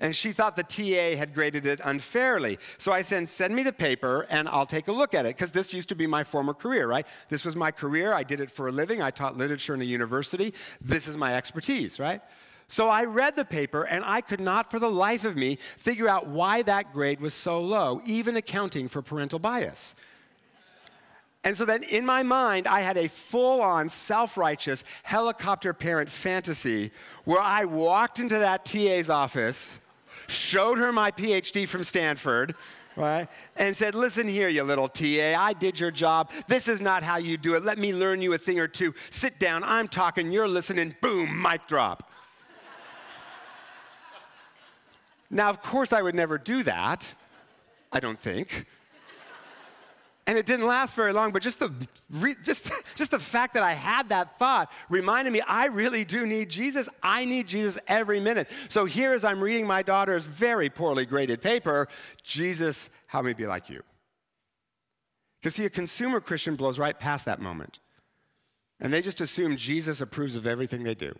and 0.00 0.14
she 0.14 0.32
thought 0.32 0.56
the 0.56 0.62
TA 0.62 1.16
had 1.16 1.34
graded 1.34 1.66
it 1.66 1.80
unfairly. 1.84 2.58
So 2.78 2.92
I 2.92 3.02
said, 3.02 3.28
send 3.28 3.54
me 3.54 3.62
the 3.62 3.72
paper 3.72 4.26
and 4.30 4.48
I'll 4.48 4.66
take 4.66 4.88
a 4.88 4.92
look 4.92 5.14
at 5.14 5.26
it, 5.26 5.36
because 5.36 5.52
this 5.52 5.72
used 5.72 5.88
to 5.88 5.94
be 5.94 6.06
my 6.06 6.24
former 6.24 6.54
career, 6.54 6.86
right? 6.86 7.06
This 7.28 7.44
was 7.44 7.56
my 7.56 7.70
career. 7.70 8.12
I 8.12 8.22
did 8.22 8.40
it 8.40 8.50
for 8.50 8.68
a 8.68 8.72
living. 8.72 9.02
I 9.02 9.10
taught 9.10 9.36
literature 9.36 9.74
in 9.74 9.80
a 9.80 9.84
university. 9.84 10.54
This 10.80 11.08
is 11.08 11.16
my 11.16 11.34
expertise, 11.34 11.98
right? 11.98 12.20
So 12.68 12.88
I 12.88 13.04
read 13.04 13.36
the 13.36 13.44
paper 13.44 13.84
and 13.84 14.04
I 14.04 14.20
could 14.20 14.40
not 14.40 14.70
for 14.70 14.78
the 14.78 14.90
life 14.90 15.24
of 15.24 15.36
me 15.36 15.56
figure 15.56 16.08
out 16.08 16.26
why 16.26 16.62
that 16.62 16.92
grade 16.92 17.20
was 17.20 17.32
so 17.32 17.60
low, 17.60 18.00
even 18.04 18.36
accounting 18.36 18.88
for 18.88 19.02
parental 19.02 19.38
bias. 19.38 19.94
And 21.44 21.56
so 21.56 21.64
then 21.64 21.84
in 21.84 22.04
my 22.04 22.24
mind, 22.24 22.66
I 22.66 22.80
had 22.80 22.96
a 22.96 23.08
full 23.08 23.62
on 23.62 23.88
self 23.88 24.36
righteous 24.36 24.82
helicopter 25.04 25.72
parent 25.72 26.08
fantasy 26.08 26.90
where 27.24 27.40
I 27.40 27.64
walked 27.66 28.18
into 28.18 28.36
that 28.40 28.64
TA's 28.64 29.08
office, 29.08 29.78
showed 30.26 30.78
her 30.78 30.90
my 30.90 31.12
PhD 31.12 31.68
from 31.68 31.84
Stanford, 31.84 32.56
right? 32.96 33.28
And 33.54 33.76
said, 33.76 33.94
Listen 33.94 34.26
here, 34.26 34.48
you 34.48 34.64
little 34.64 34.88
TA, 34.88 35.36
I 35.38 35.52
did 35.52 35.78
your 35.78 35.92
job. 35.92 36.32
This 36.48 36.66
is 36.66 36.80
not 36.80 37.04
how 37.04 37.18
you 37.18 37.36
do 37.36 37.54
it. 37.54 37.64
Let 37.64 37.78
me 37.78 37.94
learn 37.94 38.20
you 38.20 38.32
a 38.32 38.38
thing 38.38 38.58
or 38.58 38.66
two. 38.66 38.92
Sit 39.10 39.38
down, 39.38 39.62
I'm 39.62 39.86
talking, 39.86 40.32
you're 40.32 40.48
listening, 40.48 40.96
boom, 41.00 41.40
mic 41.40 41.68
drop. 41.68 42.10
Now, 45.30 45.50
of 45.50 45.62
course, 45.62 45.92
I 45.92 46.02
would 46.02 46.14
never 46.14 46.38
do 46.38 46.62
that, 46.62 47.12
I 47.92 48.00
don't 48.00 48.18
think. 48.18 48.66
And 50.28 50.36
it 50.36 50.44
didn't 50.44 50.66
last 50.66 50.96
very 50.96 51.12
long, 51.12 51.30
but 51.30 51.40
just 51.40 51.60
the, 51.60 51.72
just, 52.42 52.72
just 52.96 53.12
the 53.12 53.18
fact 53.18 53.54
that 53.54 53.62
I 53.62 53.74
had 53.74 54.08
that 54.08 54.36
thought 54.40 54.72
reminded 54.90 55.32
me 55.32 55.40
I 55.40 55.66
really 55.66 56.04
do 56.04 56.26
need 56.26 56.48
Jesus. 56.48 56.88
I 57.00 57.24
need 57.24 57.46
Jesus 57.46 57.78
every 57.86 58.18
minute. 58.18 58.50
So 58.68 58.86
here, 58.86 59.14
as 59.14 59.22
I'm 59.22 59.40
reading 59.40 59.68
my 59.68 59.82
daughter's 59.82 60.24
very 60.24 60.68
poorly 60.68 61.06
graded 61.06 61.42
paper, 61.42 61.86
Jesus, 62.24 62.90
help 63.06 63.24
me 63.24 63.34
be 63.34 63.46
like 63.46 63.70
you. 63.70 63.84
Because, 65.40 65.54
see, 65.54 65.64
a 65.64 65.70
consumer 65.70 66.20
Christian 66.20 66.56
blows 66.56 66.76
right 66.76 66.98
past 66.98 67.24
that 67.26 67.40
moment. 67.40 67.78
And 68.80 68.92
they 68.92 69.02
just 69.02 69.20
assume 69.20 69.56
Jesus 69.56 70.00
approves 70.00 70.34
of 70.34 70.44
everything 70.44 70.82
they 70.82 70.96
do. 70.96 71.14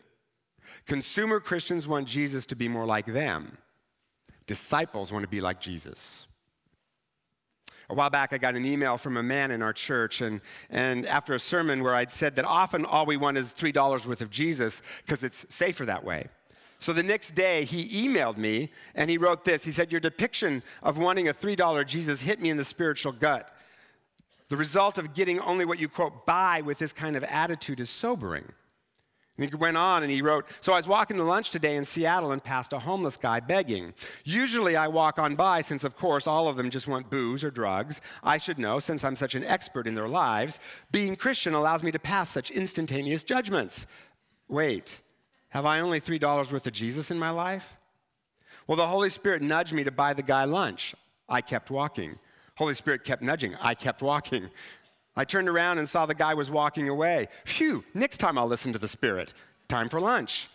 Consumer 0.84 1.38
Christians 1.38 1.86
want 1.86 2.08
Jesus 2.08 2.44
to 2.46 2.56
be 2.56 2.66
more 2.66 2.86
like 2.86 3.06
them, 3.06 3.58
disciples 4.46 5.12
want 5.12 5.22
to 5.22 5.28
be 5.28 5.40
like 5.40 5.60
Jesus. 5.60 6.26
A 7.88 7.94
while 7.94 8.10
back, 8.10 8.32
I 8.32 8.38
got 8.38 8.56
an 8.56 8.64
email 8.64 8.98
from 8.98 9.16
a 9.16 9.22
man 9.22 9.52
in 9.52 9.62
our 9.62 9.72
church, 9.72 10.20
and, 10.20 10.40
and 10.70 11.06
after 11.06 11.34
a 11.34 11.38
sermon 11.38 11.84
where 11.84 11.94
I'd 11.94 12.10
said 12.10 12.34
that 12.36 12.44
often 12.44 12.84
all 12.84 13.06
we 13.06 13.16
want 13.16 13.38
is 13.38 13.54
$3 13.54 14.06
worth 14.06 14.20
of 14.20 14.30
Jesus 14.30 14.82
because 15.04 15.22
it's 15.22 15.46
safer 15.54 15.84
that 15.86 16.02
way. 16.02 16.26
So 16.78 16.92
the 16.92 17.02
next 17.02 17.34
day, 17.34 17.64
he 17.64 18.06
emailed 18.06 18.36
me 18.36 18.70
and 18.94 19.08
he 19.08 19.18
wrote 19.18 19.44
this. 19.44 19.64
He 19.64 19.72
said, 19.72 19.90
Your 19.90 20.00
depiction 20.00 20.62
of 20.82 20.98
wanting 20.98 21.28
a 21.28 21.32
$3 21.32 21.86
Jesus 21.86 22.20
hit 22.20 22.40
me 22.40 22.50
in 22.50 22.56
the 22.56 22.64
spiritual 22.64 23.12
gut. 23.12 23.50
The 24.48 24.56
result 24.56 24.98
of 24.98 25.14
getting 25.14 25.40
only 25.40 25.64
what 25.64 25.78
you 25.78 25.88
quote 25.88 26.26
buy 26.26 26.60
with 26.60 26.78
this 26.78 26.92
kind 26.92 27.16
of 27.16 27.24
attitude 27.24 27.80
is 27.80 27.88
sobering. 27.88 28.52
And 29.38 29.50
he 29.50 29.54
went 29.54 29.76
on 29.76 30.02
and 30.02 30.10
he 30.10 30.22
wrote 30.22 30.46
So 30.60 30.72
I 30.72 30.76
was 30.76 30.86
walking 30.86 31.16
to 31.18 31.22
lunch 31.22 31.50
today 31.50 31.76
in 31.76 31.84
Seattle 31.84 32.32
and 32.32 32.42
passed 32.42 32.72
a 32.72 32.78
homeless 32.78 33.16
guy 33.16 33.40
begging. 33.40 33.92
Usually 34.24 34.76
I 34.76 34.88
walk 34.88 35.18
on 35.18 35.36
by 35.36 35.60
since, 35.60 35.84
of 35.84 35.96
course, 35.96 36.26
all 36.26 36.48
of 36.48 36.56
them 36.56 36.70
just 36.70 36.88
want 36.88 37.10
booze 37.10 37.44
or 37.44 37.50
drugs. 37.50 38.00
I 38.22 38.38
should 38.38 38.58
know, 38.58 38.78
since 38.78 39.04
I'm 39.04 39.16
such 39.16 39.34
an 39.34 39.44
expert 39.44 39.86
in 39.86 39.94
their 39.94 40.08
lives, 40.08 40.58
being 40.90 41.16
Christian 41.16 41.54
allows 41.54 41.82
me 41.82 41.92
to 41.92 41.98
pass 41.98 42.30
such 42.30 42.50
instantaneous 42.50 43.22
judgments. 43.22 43.86
Wait, 44.48 45.00
have 45.50 45.66
I 45.66 45.80
only 45.80 46.00
$3 46.00 46.52
worth 46.52 46.66
of 46.66 46.72
Jesus 46.72 47.10
in 47.10 47.18
my 47.18 47.30
life? 47.30 47.76
Well, 48.66 48.76
the 48.76 48.86
Holy 48.86 49.10
Spirit 49.10 49.42
nudged 49.42 49.72
me 49.72 49.84
to 49.84 49.92
buy 49.92 50.12
the 50.14 50.22
guy 50.22 50.44
lunch. 50.44 50.94
I 51.28 51.40
kept 51.40 51.70
walking. 51.70 52.18
Holy 52.56 52.74
Spirit 52.74 53.04
kept 53.04 53.22
nudging. 53.22 53.54
I 53.60 53.74
kept 53.74 54.02
walking. 54.02 54.50
I 55.16 55.24
turned 55.24 55.48
around 55.48 55.78
and 55.78 55.88
saw 55.88 56.06
the 56.06 56.14
guy 56.14 56.34
was 56.34 56.50
walking 56.50 56.88
away. 56.88 57.28
Phew, 57.44 57.84
next 57.94 58.18
time 58.18 58.36
I'll 58.36 58.46
listen 58.46 58.72
to 58.72 58.78
the 58.78 58.88
Spirit. 58.88 59.32
Time 59.68 59.88
for 59.88 60.00
lunch. 60.00 60.48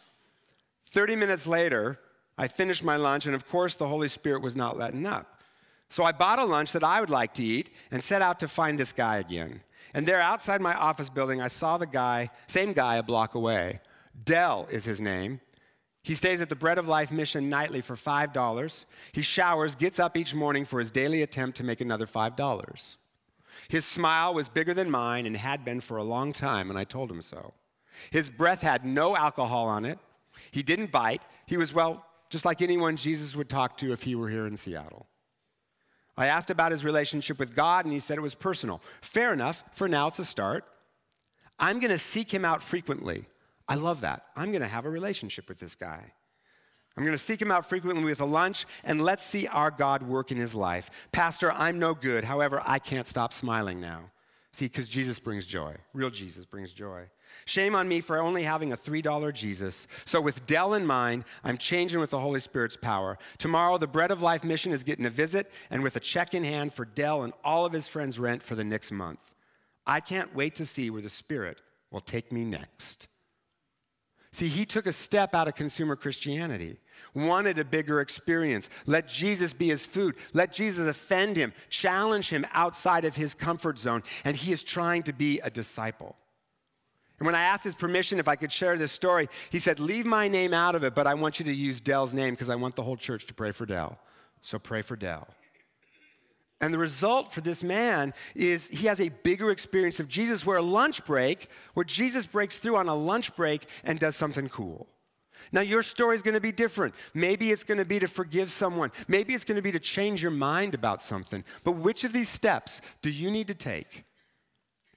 30 0.85 1.15
minutes 1.15 1.47
later, 1.47 1.99
I 2.37 2.47
finished 2.47 2.83
my 2.83 2.95
lunch, 2.95 3.25
and 3.25 3.35
of 3.35 3.47
course, 3.47 3.75
the 3.75 3.87
Holy 3.87 4.07
Spirit 4.07 4.41
was 4.41 4.55
not 4.55 4.77
letting 4.77 5.05
up. 5.05 5.41
So 5.89 6.03
I 6.03 6.11
bought 6.11 6.39
a 6.39 6.45
lunch 6.45 6.71
that 6.73 6.83
I 6.83 7.01
would 7.01 7.09
like 7.09 7.33
to 7.35 7.43
eat 7.43 7.69
and 7.91 8.03
set 8.03 8.21
out 8.21 8.39
to 8.39 8.47
find 8.47 8.79
this 8.79 8.93
guy 8.93 9.17
again. 9.17 9.61
And 9.93 10.07
there 10.07 10.21
outside 10.21 10.61
my 10.61 10.73
office 10.73 11.09
building, 11.09 11.41
I 11.41 11.49
saw 11.49 11.77
the 11.77 11.87
guy, 11.87 12.29
same 12.47 12.73
guy 12.73 12.95
a 12.95 13.03
block 13.03 13.35
away. 13.35 13.81
Dell 14.23 14.67
is 14.71 14.85
his 14.85 15.01
name. 15.01 15.41
He 16.03 16.15
stays 16.15 16.41
at 16.41 16.49
the 16.49 16.55
Bread 16.55 16.77
of 16.77 16.87
Life 16.87 17.11
mission 17.11 17.49
nightly 17.49 17.81
for 17.81 17.95
$5. 17.95 18.85
He 19.11 19.21
showers, 19.21 19.75
gets 19.75 19.99
up 19.99 20.17
each 20.17 20.33
morning 20.33 20.65
for 20.65 20.79
his 20.79 20.91
daily 20.91 21.21
attempt 21.21 21.57
to 21.57 21.63
make 21.63 21.81
another 21.81 22.05
$5. 22.05 22.97
His 23.71 23.85
smile 23.85 24.33
was 24.33 24.49
bigger 24.49 24.73
than 24.73 24.91
mine 24.91 25.25
and 25.25 25.37
had 25.37 25.63
been 25.63 25.79
for 25.79 25.95
a 25.95 26.03
long 26.03 26.33
time, 26.33 26.69
and 26.69 26.77
I 26.77 26.83
told 26.83 27.09
him 27.09 27.21
so. 27.21 27.53
His 28.09 28.29
breath 28.29 28.61
had 28.61 28.83
no 28.83 29.15
alcohol 29.15 29.69
on 29.69 29.85
it. 29.85 29.97
He 30.51 30.61
didn't 30.61 30.91
bite. 30.91 31.21
He 31.45 31.55
was, 31.55 31.73
well, 31.73 32.05
just 32.29 32.43
like 32.43 32.61
anyone 32.61 32.97
Jesus 32.97 33.33
would 33.33 33.47
talk 33.47 33.77
to 33.77 33.93
if 33.93 34.03
he 34.03 34.13
were 34.13 34.27
here 34.27 34.45
in 34.45 34.57
Seattle. 34.57 35.07
I 36.17 36.25
asked 36.25 36.49
about 36.49 36.73
his 36.73 36.83
relationship 36.83 37.39
with 37.39 37.55
God, 37.55 37.85
and 37.85 37.93
he 37.93 38.01
said 38.01 38.17
it 38.17 38.21
was 38.21 38.35
personal. 38.35 38.81
Fair 38.99 39.31
enough. 39.31 39.63
For 39.71 39.87
now, 39.87 40.07
it's 40.07 40.19
a 40.19 40.25
start. 40.25 40.65
I'm 41.57 41.79
going 41.79 41.91
to 41.91 41.97
seek 41.97 42.29
him 42.29 42.43
out 42.43 42.61
frequently. 42.61 43.23
I 43.69 43.75
love 43.75 44.01
that. 44.01 44.25
I'm 44.35 44.51
going 44.51 44.63
to 44.63 44.67
have 44.67 44.85
a 44.85 44.89
relationship 44.89 45.47
with 45.47 45.61
this 45.61 45.75
guy. 45.75 46.11
I'm 46.97 47.03
going 47.03 47.17
to 47.17 47.23
seek 47.23 47.41
him 47.41 47.51
out 47.51 47.67
frequently 47.67 48.03
with 48.03 48.21
a 48.21 48.25
lunch, 48.25 48.65
and 48.83 49.01
let's 49.01 49.25
see 49.25 49.47
our 49.47 49.71
God 49.71 50.03
work 50.03 50.31
in 50.31 50.37
his 50.37 50.53
life. 50.53 50.89
Pastor, 51.11 51.51
I'm 51.51 51.79
no 51.79 51.93
good. 51.93 52.25
However, 52.25 52.61
I 52.65 52.79
can't 52.79 53.07
stop 53.07 53.31
smiling 53.31 53.79
now. 53.79 54.11
See, 54.53 54.65
because 54.65 54.89
Jesus 54.89 55.17
brings 55.17 55.47
joy. 55.47 55.75
Real 55.93 56.09
Jesus 56.09 56.45
brings 56.45 56.73
joy. 56.73 57.05
Shame 57.45 57.73
on 57.73 57.87
me 57.87 58.01
for 58.01 58.19
only 58.19 58.43
having 58.43 58.73
a 58.73 58.77
$3 58.77 59.33
Jesus. 59.33 59.87
So, 60.03 60.19
with 60.19 60.45
Dell 60.45 60.73
in 60.73 60.85
mind, 60.85 61.23
I'm 61.45 61.57
changing 61.57 62.01
with 62.01 62.09
the 62.09 62.19
Holy 62.19 62.41
Spirit's 62.41 62.75
power. 62.75 63.17
Tomorrow, 63.37 63.77
the 63.77 63.87
Bread 63.87 64.11
of 64.11 64.21
Life 64.21 64.43
mission 64.43 64.73
is 64.73 64.83
getting 64.83 65.05
a 65.05 65.09
visit 65.09 65.49
and 65.69 65.83
with 65.83 65.95
a 65.95 66.01
check 66.01 66.33
in 66.33 66.43
hand 66.43 66.73
for 66.73 66.83
Dell 66.83 67.23
and 67.23 67.31
all 67.45 67.65
of 67.65 67.71
his 67.71 67.87
friends' 67.87 68.19
rent 68.19 68.43
for 68.43 68.55
the 68.55 68.65
next 68.65 68.91
month. 68.91 69.31
I 69.87 70.01
can't 70.01 70.35
wait 70.35 70.55
to 70.55 70.65
see 70.65 70.89
where 70.89 71.01
the 71.01 71.09
Spirit 71.09 71.61
will 71.89 72.01
take 72.01 72.33
me 72.33 72.43
next. 72.43 73.07
See, 74.33 74.47
he 74.47 74.65
took 74.65 74.87
a 74.87 74.93
step 74.93 75.35
out 75.35 75.49
of 75.49 75.55
consumer 75.55 75.97
Christianity, 75.97 76.77
wanted 77.13 77.59
a 77.59 77.65
bigger 77.65 77.99
experience. 77.99 78.69
Let 78.85 79.07
Jesus 79.07 79.51
be 79.51 79.67
his 79.67 79.85
food. 79.85 80.15
Let 80.33 80.53
Jesus 80.53 80.87
offend 80.87 81.35
him, 81.35 81.53
challenge 81.69 82.29
him 82.29 82.47
outside 82.53 83.03
of 83.03 83.17
his 83.17 83.33
comfort 83.33 83.77
zone. 83.77 84.03
And 84.23 84.37
he 84.37 84.53
is 84.53 84.63
trying 84.63 85.03
to 85.03 85.13
be 85.13 85.39
a 85.41 85.49
disciple. 85.49 86.15
And 87.19 87.25
when 87.25 87.35
I 87.35 87.41
asked 87.41 87.65
his 87.65 87.75
permission 87.75 88.19
if 88.19 88.27
I 88.27 88.37
could 88.37 88.51
share 88.51 88.77
this 88.77 88.93
story, 88.93 89.27
he 89.51 89.59
said, 89.59 89.79
Leave 89.79 90.05
my 90.05 90.29
name 90.29 90.53
out 90.53 90.75
of 90.75 90.83
it, 90.83 90.95
but 90.95 91.07
I 91.07 91.13
want 91.13 91.39
you 91.39 91.45
to 91.45 91.53
use 91.53 91.81
Dell's 91.81 92.13
name 92.13 92.33
because 92.33 92.49
I 92.49 92.55
want 92.55 92.75
the 92.75 92.83
whole 92.83 92.97
church 92.97 93.27
to 93.27 93.33
pray 93.33 93.51
for 93.51 93.65
Dell. 93.65 93.99
So 94.41 94.57
pray 94.57 94.81
for 94.81 94.95
Dell. 94.95 95.27
And 96.61 96.71
the 96.71 96.77
result 96.77 97.33
for 97.33 97.41
this 97.41 97.63
man 97.63 98.13
is 98.35 98.67
he 98.67 98.85
has 98.85 99.01
a 99.01 99.09
bigger 99.09 99.49
experience 99.49 99.99
of 99.99 100.07
Jesus 100.07 100.45
where 100.45 100.57
a 100.57 100.61
lunch 100.61 101.03
break, 101.05 101.47
where 101.73 101.83
Jesus 101.83 102.27
breaks 102.27 102.59
through 102.59 102.77
on 102.77 102.87
a 102.87 102.95
lunch 102.95 103.35
break 103.35 103.65
and 103.83 103.99
does 103.99 104.15
something 104.15 104.47
cool. 104.47 104.87
Now, 105.51 105.61
your 105.61 105.81
story 105.81 106.15
is 106.15 106.21
going 106.21 106.35
to 106.35 106.39
be 106.39 106.51
different. 106.51 106.93
Maybe 107.15 107.49
it's 107.49 107.63
going 107.63 107.79
to 107.79 107.85
be 107.85 107.97
to 107.97 108.07
forgive 108.07 108.51
someone. 108.51 108.91
Maybe 109.07 109.33
it's 109.33 109.43
going 109.43 109.55
to 109.55 109.61
be 109.63 109.71
to 109.71 109.79
change 109.79 110.21
your 110.21 110.31
mind 110.31 110.75
about 110.75 111.01
something. 111.01 111.43
But 111.63 111.73
which 111.73 112.03
of 112.03 112.13
these 112.13 112.29
steps 112.29 112.79
do 113.01 113.09
you 113.09 113.31
need 113.31 113.47
to 113.47 113.55
take 113.55 114.05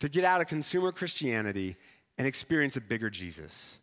to 0.01 0.11
get 0.11 0.23
out 0.23 0.43
of 0.43 0.47
consumer 0.47 0.93
Christianity 0.93 1.77
and 2.19 2.27
experience 2.27 2.77
a 2.77 2.83
bigger 2.83 3.09
Jesus? 3.09 3.79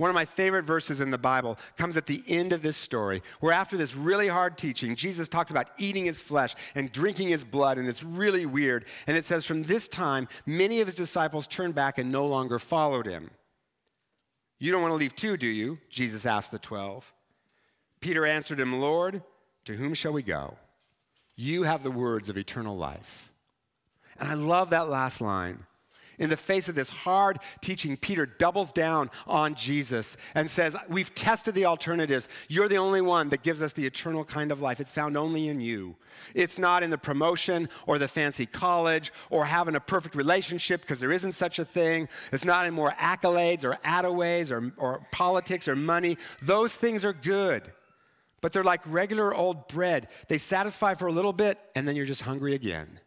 One 0.00 0.08
of 0.08 0.14
my 0.14 0.24
favorite 0.24 0.64
verses 0.64 1.00
in 1.00 1.10
the 1.10 1.18
Bible 1.18 1.58
comes 1.76 1.94
at 1.98 2.06
the 2.06 2.24
end 2.26 2.54
of 2.54 2.62
this 2.62 2.78
story, 2.78 3.22
where 3.40 3.52
after 3.52 3.76
this 3.76 3.94
really 3.94 4.28
hard 4.28 4.56
teaching, 4.56 4.96
Jesus 4.96 5.28
talks 5.28 5.50
about 5.50 5.68
eating 5.76 6.06
his 6.06 6.22
flesh 6.22 6.54
and 6.74 6.90
drinking 6.90 7.28
his 7.28 7.44
blood, 7.44 7.76
and 7.76 7.86
it's 7.86 8.02
really 8.02 8.46
weird. 8.46 8.86
And 9.06 9.14
it 9.14 9.26
says, 9.26 9.44
From 9.44 9.62
this 9.64 9.88
time, 9.88 10.26
many 10.46 10.80
of 10.80 10.86
his 10.86 10.94
disciples 10.94 11.46
turned 11.46 11.74
back 11.74 11.98
and 11.98 12.10
no 12.10 12.26
longer 12.26 12.58
followed 12.58 13.04
him. 13.04 13.30
You 14.58 14.72
don't 14.72 14.80
want 14.80 14.92
to 14.92 14.96
leave 14.96 15.14
too, 15.14 15.36
do 15.36 15.46
you? 15.46 15.76
Jesus 15.90 16.24
asked 16.24 16.50
the 16.50 16.58
twelve. 16.58 17.12
Peter 18.00 18.24
answered 18.24 18.58
him, 18.58 18.80
Lord, 18.80 19.22
to 19.66 19.74
whom 19.74 19.92
shall 19.92 20.14
we 20.14 20.22
go? 20.22 20.56
You 21.36 21.64
have 21.64 21.82
the 21.82 21.90
words 21.90 22.30
of 22.30 22.38
eternal 22.38 22.74
life. 22.74 23.30
And 24.18 24.30
I 24.30 24.32
love 24.32 24.70
that 24.70 24.88
last 24.88 25.20
line. 25.20 25.66
In 26.20 26.30
the 26.30 26.36
face 26.36 26.68
of 26.68 26.76
this 26.76 26.90
hard 26.90 27.38
teaching, 27.60 27.96
Peter 27.96 28.26
doubles 28.26 28.70
down 28.70 29.10
on 29.26 29.56
Jesus 29.56 30.16
and 30.36 30.48
says, 30.48 30.76
We've 30.88 31.12
tested 31.14 31.54
the 31.56 31.64
alternatives. 31.64 32.28
You're 32.46 32.68
the 32.68 32.76
only 32.76 33.00
one 33.00 33.30
that 33.30 33.42
gives 33.42 33.62
us 33.62 33.72
the 33.72 33.86
eternal 33.86 34.24
kind 34.24 34.52
of 34.52 34.60
life. 34.60 34.80
It's 34.80 34.92
found 34.92 35.16
only 35.16 35.48
in 35.48 35.60
you. 35.60 35.96
It's 36.34 36.58
not 36.58 36.82
in 36.82 36.90
the 36.90 36.98
promotion 36.98 37.68
or 37.86 37.98
the 37.98 38.06
fancy 38.06 38.46
college 38.46 39.12
or 39.30 39.46
having 39.46 39.74
a 39.74 39.80
perfect 39.80 40.14
relationship 40.14 40.82
because 40.82 41.00
there 41.00 41.10
isn't 41.10 41.32
such 41.32 41.58
a 41.58 41.64
thing. 41.64 42.06
It's 42.32 42.44
not 42.44 42.66
in 42.66 42.74
more 42.74 42.92
accolades 42.92 43.64
or 43.64 43.78
attaways 43.82 44.52
or, 44.52 44.72
or 44.76 45.06
politics 45.10 45.66
or 45.68 45.74
money. 45.74 46.18
Those 46.42 46.74
things 46.74 47.04
are 47.04 47.14
good. 47.14 47.72
but 48.42 48.52
they're 48.52 48.64
like 48.64 48.80
regular 48.86 49.34
old 49.34 49.68
bread. 49.68 50.08
They 50.28 50.38
satisfy 50.38 50.94
for 50.94 51.06
a 51.06 51.12
little 51.12 51.32
bit, 51.32 51.58
and 51.74 51.86
then 51.86 51.96
you're 51.96 52.06
just 52.06 52.22
hungry 52.22 52.54
again. 52.54 53.00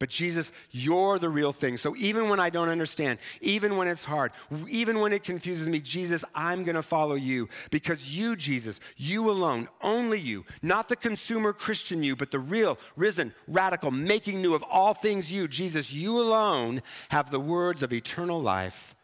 But 0.00 0.08
Jesus, 0.08 0.50
you're 0.70 1.18
the 1.18 1.28
real 1.28 1.52
thing. 1.52 1.76
So 1.76 1.94
even 1.94 2.30
when 2.30 2.40
I 2.40 2.48
don't 2.48 2.70
understand, 2.70 3.18
even 3.42 3.76
when 3.76 3.86
it's 3.86 4.02
hard, 4.02 4.32
even 4.66 4.98
when 4.98 5.12
it 5.12 5.22
confuses 5.22 5.68
me, 5.68 5.78
Jesus, 5.78 6.24
I'm 6.34 6.64
going 6.64 6.74
to 6.74 6.82
follow 6.82 7.16
you 7.16 7.50
because 7.70 8.16
you, 8.16 8.34
Jesus, 8.34 8.80
you 8.96 9.30
alone, 9.30 9.68
only 9.82 10.18
you, 10.18 10.46
not 10.62 10.88
the 10.88 10.96
consumer 10.96 11.52
Christian 11.52 12.02
you, 12.02 12.16
but 12.16 12.30
the 12.30 12.38
real, 12.38 12.78
risen, 12.96 13.34
radical, 13.46 13.90
making 13.90 14.40
new 14.40 14.54
of 14.54 14.64
all 14.70 14.94
things 14.94 15.30
you, 15.30 15.46
Jesus, 15.46 15.92
you 15.92 16.18
alone 16.18 16.80
have 17.10 17.30
the 17.30 17.38
words 17.38 17.82
of 17.82 17.92
eternal 17.92 18.40
life. 18.40 18.96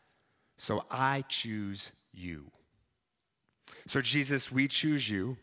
So 0.56 0.86
I 0.90 1.24
choose 1.28 1.92
you. 2.14 2.50
So, 3.86 4.00
Jesus, 4.00 4.50
we 4.50 4.66
choose 4.66 5.10
you. 5.10 5.36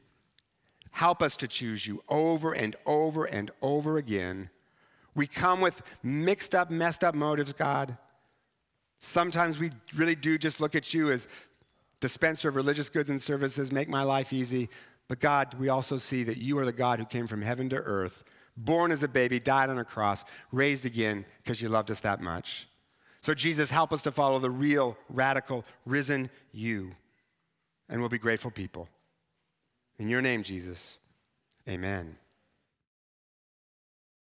Help 0.89 1.21
us 1.21 1.37
to 1.37 1.47
choose 1.47 1.85
you 1.85 2.03
over 2.09 2.53
and 2.53 2.75
over 2.87 3.25
and 3.25 3.51
over 3.61 3.99
again 3.99 4.49
we 5.15 5.27
come 5.27 5.61
with 5.61 5.81
mixed 6.01 6.55
up, 6.55 6.71
messed 6.71 7.03
up 7.03 7.15
motives, 7.15 7.53
God. 7.53 7.97
Sometimes 8.99 9.59
we 9.59 9.69
really 9.95 10.15
do 10.15 10.37
just 10.37 10.61
look 10.61 10.75
at 10.75 10.93
you 10.93 11.11
as 11.11 11.27
dispenser 11.99 12.49
of 12.49 12.55
religious 12.55 12.89
goods 12.89 13.09
and 13.09 13.21
services, 13.21 13.71
make 13.71 13.89
my 13.89 14.03
life 14.03 14.33
easy. 14.33 14.69
But 15.07 15.19
God, 15.19 15.53
we 15.59 15.69
also 15.69 15.97
see 15.97 16.23
that 16.23 16.37
you 16.37 16.57
are 16.57 16.65
the 16.65 16.73
God 16.73 16.99
who 16.99 17.05
came 17.05 17.27
from 17.27 17.41
heaven 17.41 17.69
to 17.69 17.75
earth, 17.75 18.23
born 18.57 18.91
as 18.91 19.03
a 19.03 19.07
baby, 19.07 19.39
died 19.39 19.69
on 19.69 19.77
a 19.77 19.83
cross, 19.83 20.23
raised 20.51 20.85
again 20.85 21.25
because 21.43 21.61
you 21.61 21.69
loved 21.69 21.91
us 21.91 21.99
that 22.01 22.21
much. 22.21 22.67
So, 23.21 23.33
Jesus, 23.33 23.71
help 23.71 23.93
us 23.93 24.01
to 24.01 24.11
follow 24.11 24.39
the 24.39 24.49
real, 24.49 24.97
radical, 25.07 25.63
risen 25.85 26.29
you, 26.51 26.91
and 27.87 28.01
we'll 28.01 28.09
be 28.09 28.17
grateful 28.17 28.51
people. 28.51 28.89
In 29.97 30.09
your 30.09 30.21
name, 30.21 30.43
Jesus, 30.43 30.97
amen. 31.69 32.17